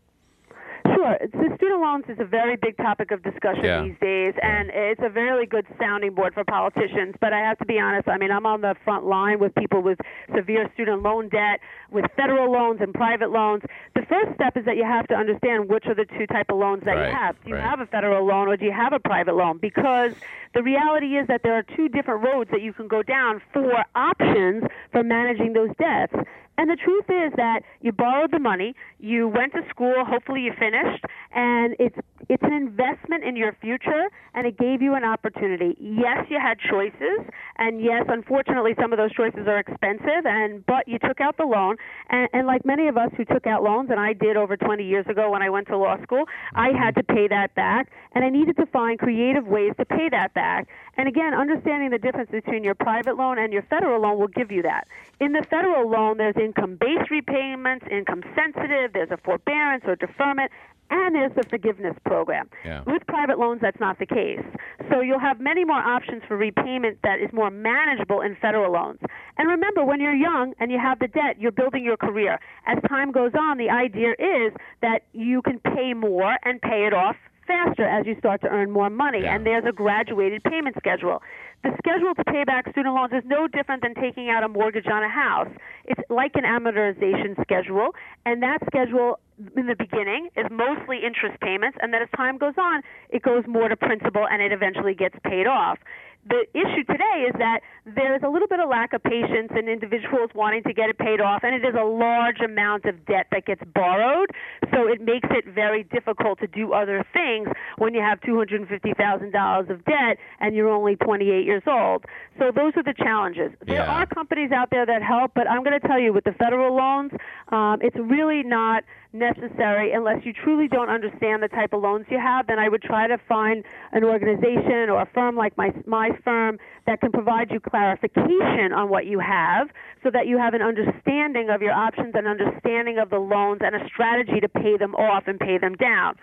Sure. 0.99 1.17
The 1.31 1.55
student 1.55 1.81
loans 1.81 2.03
is 2.09 2.17
a 2.19 2.25
very 2.25 2.57
big 2.57 2.75
topic 2.77 3.11
of 3.11 3.23
discussion 3.23 3.63
Yeah. 3.63 3.83
these 3.83 3.97
days, 4.01 4.33
and 4.41 4.69
it's 4.73 5.01
a 5.01 5.09
really 5.09 5.45
good 5.45 5.65
sounding 5.79 6.13
board 6.13 6.33
for 6.33 6.43
politicians. 6.43 7.15
But 7.21 7.31
I 7.31 7.39
have 7.39 7.57
to 7.59 7.65
be 7.65 7.79
honest, 7.79 8.09
I 8.09 8.17
mean, 8.17 8.31
I'm 8.31 8.45
on 8.45 8.59
the 8.61 8.75
front 8.83 9.05
line 9.05 9.39
with 9.39 9.55
people 9.55 9.81
with 9.81 9.97
severe 10.35 10.69
student 10.73 11.01
loan 11.01 11.29
debt, 11.29 11.61
with 11.89 12.05
federal 12.17 12.51
loans 12.51 12.81
and 12.81 12.93
private 12.93 13.31
loans. 13.31 13.63
The 13.95 14.01
first 14.07 14.33
step 14.35 14.57
is 14.57 14.65
that 14.65 14.75
you 14.75 14.83
have 14.83 15.07
to 15.07 15.15
understand 15.15 15.69
which 15.69 15.85
are 15.87 15.95
the 15.95 16.05
two 16.17 16.27
type 16.27 16.47
of 16.49 16.57
loans 16.57 16.83
that 16.83 16.95
Right, 16.97 17.07
you 17.09 17.15
have. 17.15 17.41
Do 17.43 17.49
you 17.51 17.55
right. 17.55 17.63
have 17.63 17.79
a 17.79 17.85
federal 17.85 18.25
loan 18.25 18.49
or 18.49 18.57
do 18.57 18.65
you 18.65 18.73
have 18.73 18.91
a 18.91 18.99
private 18.99 19.35
loan? 19.35 19.57
Because 19.57 20.13
the 20.53 20.61
reality 20.63 21.15
is 21.17 21.27
that 21.27 21.43
there 21.43 21.53
are 21.53 21.63
two 21.63 21.87
different 21.87 22.23
roads 22.25 22.49
that 22.51 22.61
you 22.61 22.73
can 22.73 22.87
go 22.89 23.03
down 23.03 23.41
for 23.53 23.85
options 23.95 24.65
for 24.91 25.03
managing 25.03 25.53
those 25.53 25.69
debts. 25.79 26.13
And 26.59 26.69
the 26.69 26.75
truth 26.75 27.05
is 27.07 27.31
that 27.37 27.61
you 27.79 27.93
borrowed 27.93 28.31
the 28.31 28.39
money, 28.39 28.75
you 28.99 29.29
went 29.29 29.53
to 29.53 29.61
school, 29.69 30.03
hopefully 30.05 30.41
you 30.41 30.51
finished, 30.59 31.05
and 31.31 31.73
it's 31.79 31.95
it's 32.27 32.43
an 32.43 32.51
investment 32.51 33.23
in 33.23 33.37
your 33.37 33.53
future 33.61 34.09
and 34.33 34.45
it 34.45 34.57
gave 34.57 34.81
you 34.81 34.93
an 34.93 35.05
opportunity. 35.05 35.75
Yes, 35.79 36.25
you 36.29 36.37
had 36.37 36.59
choices, 36.59 37.25
and 37.57 37.81
yes, 37.81 38.03
unfortunately 38.09 38.75
some 38.77 38.91
of 38.91 38.99
those 38.99 39.13
choices 39.13 39.47
are 39.47 39.57
expensive 39.57 40.25
and 40.25 40.65
but 40.65 40.85
you 40.85 40.99
took 40.99 41.21
out 41.21 41.37
the 41.37 41.45
loan 41.45 41.77
and, 42.09 42.27
and 42.33 42.45
like 42.45 42.65
many 42.65 42.89
of 42.89 42.97
us 42.97 43.09
who 43.15 43.23
took 43.23 43.47
out 43.47 43.63
loans 43.63 43.89
and 43.89 43.99
I 43.99 44.11
did 44.11 44.35
over 44.35 44.57
20 44.57 44.83
years 44.83 45.05
ago 45.07 45.31
when 45.31 45.41
I 45.41 45.49
went 45.49 45.67
to 45.67 45.77
law 45.77 45.95
school, 46.03 46.25
I 46.55 46.71
had 46.77 46.93
to 46.95 47.03
pay 47.03 47.29
that 47.29 47.55
back 47.55 47.89
and 48.13 48.25
I 48.25 48.29
needed 48.29 48.57
to 48.57 48.65
find 48.65 48.99
creative 48.99 49.47
ways 49.47 49.71
to 49.79 49.85
pay 49.85 50.09
that 50.09 50.33
back. 50.33 50.67
And 50.97 51.07
again, 51.07 51.33
understanding 51.33 51.91
the 51.91 51.97
difference 51.97 52.29
between 52.29 52.65
your 52.65 52.75
private 52.75 53.15
loan 53.15 53.39
and 53.39 53.53
your 53.53 53.63
federal 53.63 54.01
loan 54.01 54.19
will 54.19 54.27
give 54.27 54.51
you 54.51 54.61
that. 54.63 54.87
In 55.21 55.31
the 55.31 55.45
federal 55.49 55.89
loan, 55.89 56.17
there's 56.17 56.35
income 56.49 56.77
based 56.79 57.11
repayments, 57.11 57.85
income 57.91 58.23
sensitive, 58.35 58.93
there's 58.93 59.11
a 59.11 59.17
forbearance 59.17 59.83
or 59.85 59.95
deferment, 59.95 60.51
and 60.89 61.13
there's 61.13 61.31
the 61.35 61.43
forgiveness 61.49 61.95
program. 62.05 62.49
Yeah. 62.65 62.81
With 62.87 63.05
private 63.07 63.37
loans, 63.37 63.59
that's 63.61 63.79
not 63.79 63.99
the 63.99 64.07
case. 64.07 64.43
So 64.89 65.01
you'll 65.01 65.19
have 65.19 65.39
many 65.39 65.63
more 65.63 65.77
options 65.77 66.23
for 66.27 66.35
repayment 66.35 66.97
that 67.03 67.19
is 67.19 67.31
more 67.31 67.51
manageable 67.51 68.21
in 68.21 68.35
federal 68.41 68.73
loans. 68.73 68.99
And 69.37 69.47
remember, 69.47 69.85
when 69.85 70.01
you're 70.01 70.15
young 70.15 70.53
and 70.59 70.71
you 70.71 70.79
have 70.79 70.97
the 70.97 71.07
debt, 71.07 71.39
you're 71.39 71.51
building 71.51 71.83
your 71.83 71.97
career. 71.97 72.39
As 72.65 72.77
time 72.87 73.11
goes 73.11 73.33
on, 73.39 73.57
the 73.57 73.69
idea 73.69 74.11
is 74.17 74.53
that 74.81 75.03
you 75.13 75.43
can 75.43 75.59
pay 75.59 75.93
more 75.93 76.37
and 76.43 76.59
pay 76.61 76.87
it 76.87 76.93
off 76.93 77.15
faster 77.49 77.83
as 77.83 78.05
you 78.05 78.15
start 78.19 78.41
to 78.41 78.47
earn 78.47 78.69
more 78.69 78.89
money. 78.89 79.21
Yeah. 79.23 79.35
And 79.35 79.45
there's 79.45 79.65
a 79.67 79.71
graduated 79.73 80.43
payment 80.43 80.75
schedule. 80.77 81.21
The 81.63 81.71
schedule 81.79 82.13
to 82.15 82.23
pay 82.23 82.45
back 82.45 82.69
student 82.71 82.95
loans 82.95 83.11
is 83.11 83.23
no 83.25 83.47
different 83.47 83.81
than 83.81 83.93
taking 83.95 84.29
out 84.29 84.43
a 84.43 84.47
mortgage 84.47 84.87
on 84.87 85.03
a 85.03 85.09
house. 85.09 85.49
It's 85.85 85.99
like 86.09 86.31
an 86.35 86.45
amortization 86.45 87.35
schedule, 87.41 87.89
and 88.25 88.41
that 88.43 88.59
schedule 88.67 89.19
in 89.57 89.67
the 89.67 89.75
beginning 89.75 90.29
is 90.37 90.45
mostly 90.51 90.99
interest 91.03 91.39
payments, 91.41 91.77
and 91.81 91.93
then 91.93 92.01
as 92.01 92.09
time 92.15 92.37
goes 92.37 92.53
on, 92.57 92.81
it 93.09 93.23
goes 93.23 93.43
more 93.47 93.67
to 93.67 93.75
principal 93.75 94.25
and 94.27 94.41
it 94.41 94.53
eventually 94.53 94.93
gets 94.93 95.15
paid 95.23 95.47
off. 95.47 95.79
The 96.27 96.45
issue 96.53 96.83
today 96.83 97.27
is 97.29 97.33
that 97.39 97.61
there 97.85 98.13
is 98.15 98.21
a 98.23 98.29
little 98.29 98.47
bit 98.47 98.59
of 98.59 98.69
lack 98.69 98.93
of 98.93 99.01
patience 99.01 99.51
in 99.57 99.69
individuals 99.69 100.29
wanting 100.35 100.63
to 100.63 100.73
get 100.73 100.89
it 100.89 100.97
paid 100.97 101.21
off, 101.21 101.43
and 101.43 101.55
it 101.55 101.65
is 101.67 101.73
a 101.79 101.83
large 101.83 102.39
amount 102.41 102.85
of 102.85 103.05
debt 103.05 103.27
that 103.31 103.45
gets 103.45 103.61
borrowed. 103.73 104.29
So 104.73 104.87
it 104.87 105.01
makes 105.01 105.27
it 105.31 105.45
very 105.47 105.83
difficult 105.85 106.39
to 106.39 106.47
do 106.47 106.73
other 106.73 107.05
things 107.13 107.47
when 107.77 107.93
you 107.93 108.01
have 108.01 108.19
$250,000 108.21 109.69
of 109.69 109.85
debt 109.85 110.17
and 110.39 110.55
you're 110.55 110.69
only 110.69 110.97
28 110.97 111.45
years 111.45 111.63
old. 111.65 112.05
So 112.37 112.51
those 112.53 112.73
are 112.75 112.83
the 112.83 112.93
challenges. 112.93 113.51
There 113.65 113.77
Yeah. 113.77 113.91
are 114.01 114.05
companies 114.05 114.51
out 114.51 114.69
there 114.69 114.85
that 114.85 115.01
help, 115.01 115.31
but 115.33 115.49
I'm 115.49 115.63
going 115.63 115.79
to 115.79 115.87
tell 115.87 115.99
you 115.99 116.13
with 116.13 116.25
the 116.25 116.33
federal 116.33 116.75
loans, 116.75 117.11
um, 117.49 117.81
it's 117.81 117.95
really 117.97 118.43
not 118.43 118.83
necessary 119.11 119.91
unless 119.91 120.23
you 120.23 120.31
truly 120.33 120.67
don't 120.67 120.89
understand 120.89 121.41
the 121.41 121.47
type 121.47 121.73
of 121.73 121.81
loans 121.81 122.05
you 122.09 122.19
have. 122.19 122.45
Then 122.45 122.59
I 122.59 122.69
would 122.69 122.83
try 122.83 123.07
to 123.07 123.17
find 123.17 123.63
an 123.91 124.03
organization 124.03 124.89
or 124.89 125.01
a 125.01 125.05
firm 125.07 125.35
like 125.35 125.57
my 125.57 125.73
my 125.87 126.08
firm 126.23 126.57
that 126.85 127.01
can 127.01 127.11
provide 127.11 127.51
you 127.51 127.59
clarification 127.59 128.73
on 128.73 128.89
what 128.89 129.05
you 129.05 129.19
have, 129.19 129.69
so 130.03 130.09
that 130.11 130.27
you 130.27 130.37
have 130.37 130.53
an 130.53 130.61
understanding 130.61 131.49
of 131.49 131.61
your 131.61 131.73
options, 131.73 132.13
an 132.15 132.27
understanding 132.27 132.97
of 132.97 133.09
the 133.09 133.19
loans, 133.19 133.61
and 133.63 133.75
a 133.75 133.87
strategy 133.87 134.39
to 134.39 134.49
pay 134.49 134.77
them 134.77 134.95
off 134.95 135.23
and 135.27 135.39
pay 135.39 135.57
them 135.57 135.75
down. 135.75 136.15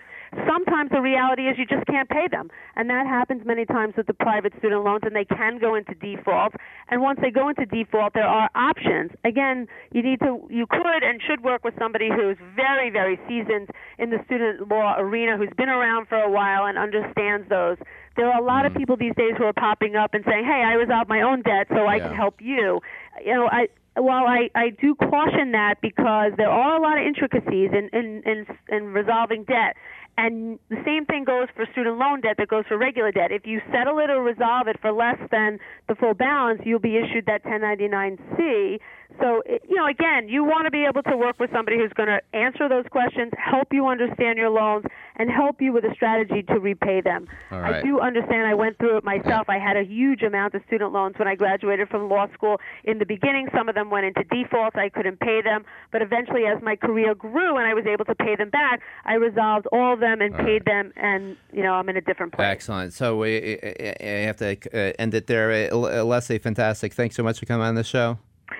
Sometimes 0.45 0.91
the 0.91 0.99
reality 0.99 1.43
is 1.43 1.57
you 1.57 1.65
just 1.65 1.85
can't 1.87 2.09
pay 2.09 2.27
them, 2.29 2.49
and 2.75 2.89
that 2.89 3.07
happens 3.07 3.43
many 3.45 3.65
times 3.65 3.93
with 3.95 4.07
the 4.07 4.13
private 4.13 4.51
student 4.59 4.83
loans, 4.83 5.01
and 5.03 5.15
they 5.15 5.23
can 5.23 5.57
go 5.57 5.75
into 5.75 5.93
default. 5.95 6.53
And 6.89 7.01
once 7.01 7.19
they 7.21 7.31
go 7.31 7.47
into 7.47 7.65
default, 7.65 8.13
there 8.13 8.27
are 8.27 8.49
options. 8.53 9.11
Again, 9.23 9.67
you 9.93 10.03
need 10.03 10.19
to, 10.19 10.45
you 10.49 10.67
could 10.67 11.03
and 11.03 11.21
should 11.25 11.43
work 11.43 11.63
with 11.63 11.75
somebody 11.79 12.09
who's 12.09 12.37
very, 12.55 12.89
very 12.89 13.17
seasoned 13.27 13.69
in 13.97 14.09
the 14.09 14.19
student 14.25 14.69
law 14.69 14.95
arena, 14.97 15.37
who's 15.37 15.53
been 15.55 15.69
around 15.69 16.07
for 16.07 16.17
a 16.17 16.29
while 16.29 16.65
and 16.65 16.77
understands 16.77 17.47
those. 17.47 17.77
There 18.17 18.29
are 18.29 18.41
a 18.41 18.43
lot 18.43 18.65
of 18.65 18.73
mm. 18.73 18.77
people 18.77 18.97
these 18.97 19.15
days 19.15 19.33
who 19.37 19.45
are 19.45 19.53
popping 19.53 19.95
up 19.95 20.13
and 20.13 20.23
saying, 20.25 20.43
"Hey, 20.43 20.63
I 20.65 20.75
was 20.75 20.89
out 20.89 21.07
my 21.07 21.21
own 21.21 21.43
debt, 21.43 21.67
so 21.69 21.87
I 21.87 21.99
can 21.99 22.13
help 22.13 22.41
you." 22.41 22.81
You 23.23 23.33
know, 23.33 23.47
I 23.49 23.67
while 23.95 24.25
I, 24.27 24.49
I 24.55 24.69
do 24.69 24.95
caution 24.95 25.51
that 25.53 25.75
because 25.81 26.31
there 26.37 26.49
are 26.49 26.77
a 26.77 26.81
lot 26.81 26.99
of 26.99 27.05
intricacies 27.05 27.71
in, 27.73 27.89
in, 27.93 28.21
in, 28.25 28.45
in 28.69 28.93
resolving 28.93 29.43
debt, 29.43 29.75
and 30.17 30.59
the 30.69 30.81
same 30.85 31.05
thing 31.05 31.23
goes 31.23 31.47
for 31.55 31.65
student 31.71 31.97
loan 31.97 32.21
debt 32.21 32.35
that 32.37 32.47
goes 32.47 32.65
for 32.67 32.77
regular 32.77 33.11
debt. 33.11 33.31
If 33.31 33.45
you 33.45 33.61
settle 33.71 33.99
it 33.99 34.09
or 34.09 34.21
resolve 34.21 34.67
it 34.67 34.77
for 34.81 34.91
less 34.91 35.17
than 35.31 35.59
the 35.87 35.95
full 35.95 36.15
balance, 36.15 36.61
you'll 36.65 36.79
be 36.79 36.97
issued 36.97 37.27
that 37.27 37.43
1099-C. 37.43 38.79
So, 39.19 39.41
you 39.47 39.75
know, 39.75 39.87
again, 39.87 40.27
you 40.27 40.43
want 40.43 40.65
to 40.65 40.71
be 40.71 40.85
able 40.85 41.01
to 41.03 41.15
work 41.15 41.39
with 41.39 41.49
somebody 41.51 41.77
who's 41.77 41.93
going 41.93 42.09
to 42.09 42.19
answer 42.37 42.67
those 42.67 42.85
questions, 42.91 43.31
help 43.37 43.69
you 43.71 43.87
understand 43.87 44.37
your 44.37 44.49
loans, 44.49 44.85
and 45.15 45.29
help 45.29 45.61
you 45.61 45.73
with 45.73 45.83
a 45.85 45.93
strategy 45.95 46.43
to 46.43 46.59
repay 46.59 47.01
them. 47.01 47.27
All 47.51 47.59
right. 47.59 47.75
I 47.75 47.81
do 47.81 47.99
understand. 47.99 48.47
I 48.47 48.53
went 48.53 48.77
through 48.77 48.97
it 48.97 49.03
myself. 49.03 49.49
I 49.49 49.57
had 49.57 49.77
a 49.77 49.83
huge 49.83 50.21
amount 50.21 50.53
of 50.53 50.61
student 50.67 50.93
loans 50.93 51.15
when 51.17 51.27
I 51.27 51.35
graduated 51.35 51.89
from 51.89 52.09
law 52.09 52.27
school. 52.33 52.59
In 52.83 52.99
the 52.99 53.05
beginning, 53.05 53.47
some 53.55 53.69
of 53.69 53.75
them 53.75 53.89
went 53.89 54.05
into 54.05 54.23
default. 54.25 54.75
I 54.75 54.89
couldn't 54.89 55.19
pay 55.19 55.41
them, 55.41 55.65
but 55.91 56.01
eventually, 56.01 56.45
as 56.45 56.61
my 56.61 56.75
career 56.75 57.15
grew 57.15 57.57
and 57.57 57.65
I 57.65 57.73
was 57.73 57.85
able 57.85 58.05
to 58.05 58.15
pay 58.15 58.35
them 58.35 58.49
back, 58.49 58.81
I 59.05 59.15
resolved 59.15 59.67
all 59.71 59.93
of 59.93 59.99
them 59.99 60.21
and 60.21 60.35
paid 60.35 60.65
them, 60.65 60.93
and 60.95 61.37
you 61.51 61.63
know, 61.63 61.73
I'm 61.73 61.89
in 61.89 61.97
a 61.97 62.01
different 62.01 62.33
place. 62.33 62.45
Excellent. 62.45 62.93
So 62.93 63.17
we 63.17 63.57
I 63.63 64.25
have 64.27 64.37
to 64.37 64.57
uh, 64.73 64.93
end 64.99 65.13
it 65.13 65.27
there. 65.27 65.73
Uh, 65.73 66.03
Leslie, 66.03 66.37
fantastic. 66.39 66.93
Thanks 66.93 67.15
so 67.15 67.23
much 67.23 67.39
for 67.39 67.45
coming 67.45 67.65
on 67.65 67.75
the 67.75 67.83
show. 67.83 68.19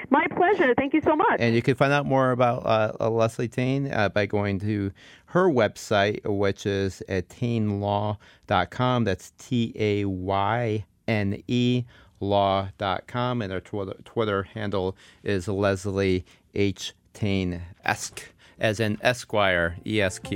My 0.09 0.25
pleasure. 0.57 0.73
Thank 0.75 0.93
you 0.93 1.01
so 1.01 1.15
much. 1.15 1.37
And 1.39 1.55
you 1.55 1.61
can 1.61 1.75
find 1.75 1.93
out 1.93 2.05
more 2.05 2.31
about 2.31 2.65
uh, 2.65 3.09
Leslie 3.09 3.47
Tayne 3.47 3.91
uh, 3.91 4.09
by 4.09 4.25
going 4.25 4.59
to 4.59 4.91
her 5.27 5.49
website, 5.49 6.25
which 6.25 6.65
is 6.65 7.01
at 7.07 7.29
taynelaw.com. 7.29 9.03
That's 9.03 9.31
T 9.37 9.73
A 9.75 10.05
Y 10.05 10.85
N 11.07 11.43
E 11.47 11.83
law.com. 12.19 13.41
And 13.41 13.53
her 13.53 13.59
Twitter, 13.59 13.95
Twitter 14.03 14.43
handle 14.43 14.95
is 15.23 15.47
Leslie 15.47 16.25
H. 16.55 16.93
Tayne 17.13 17.61
esque 17.83 18.31
as 18.59 18.79
in 18.79 18.97
Esquire, 19.01 19.77
ESQ. 19.85 20.29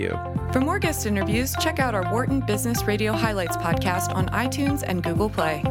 For 0.53 0.61
more 0.61 0.79
guest 0.79 1.05
interviews, 1.05 1.55
check 1.59 1.79
out 1.79 1.95
our 1.95 2.11
Wharton 2.11 2.39
Business 2.41 2.83
Radio 2.83 3.13
Highlights 3.13 3.57
podcast 3.57 4.13
on 4.13 4.27
iTunes 4.27 4.83
and 4.85 5.03
Google 5.03 5.29
Play. 5.29 5.63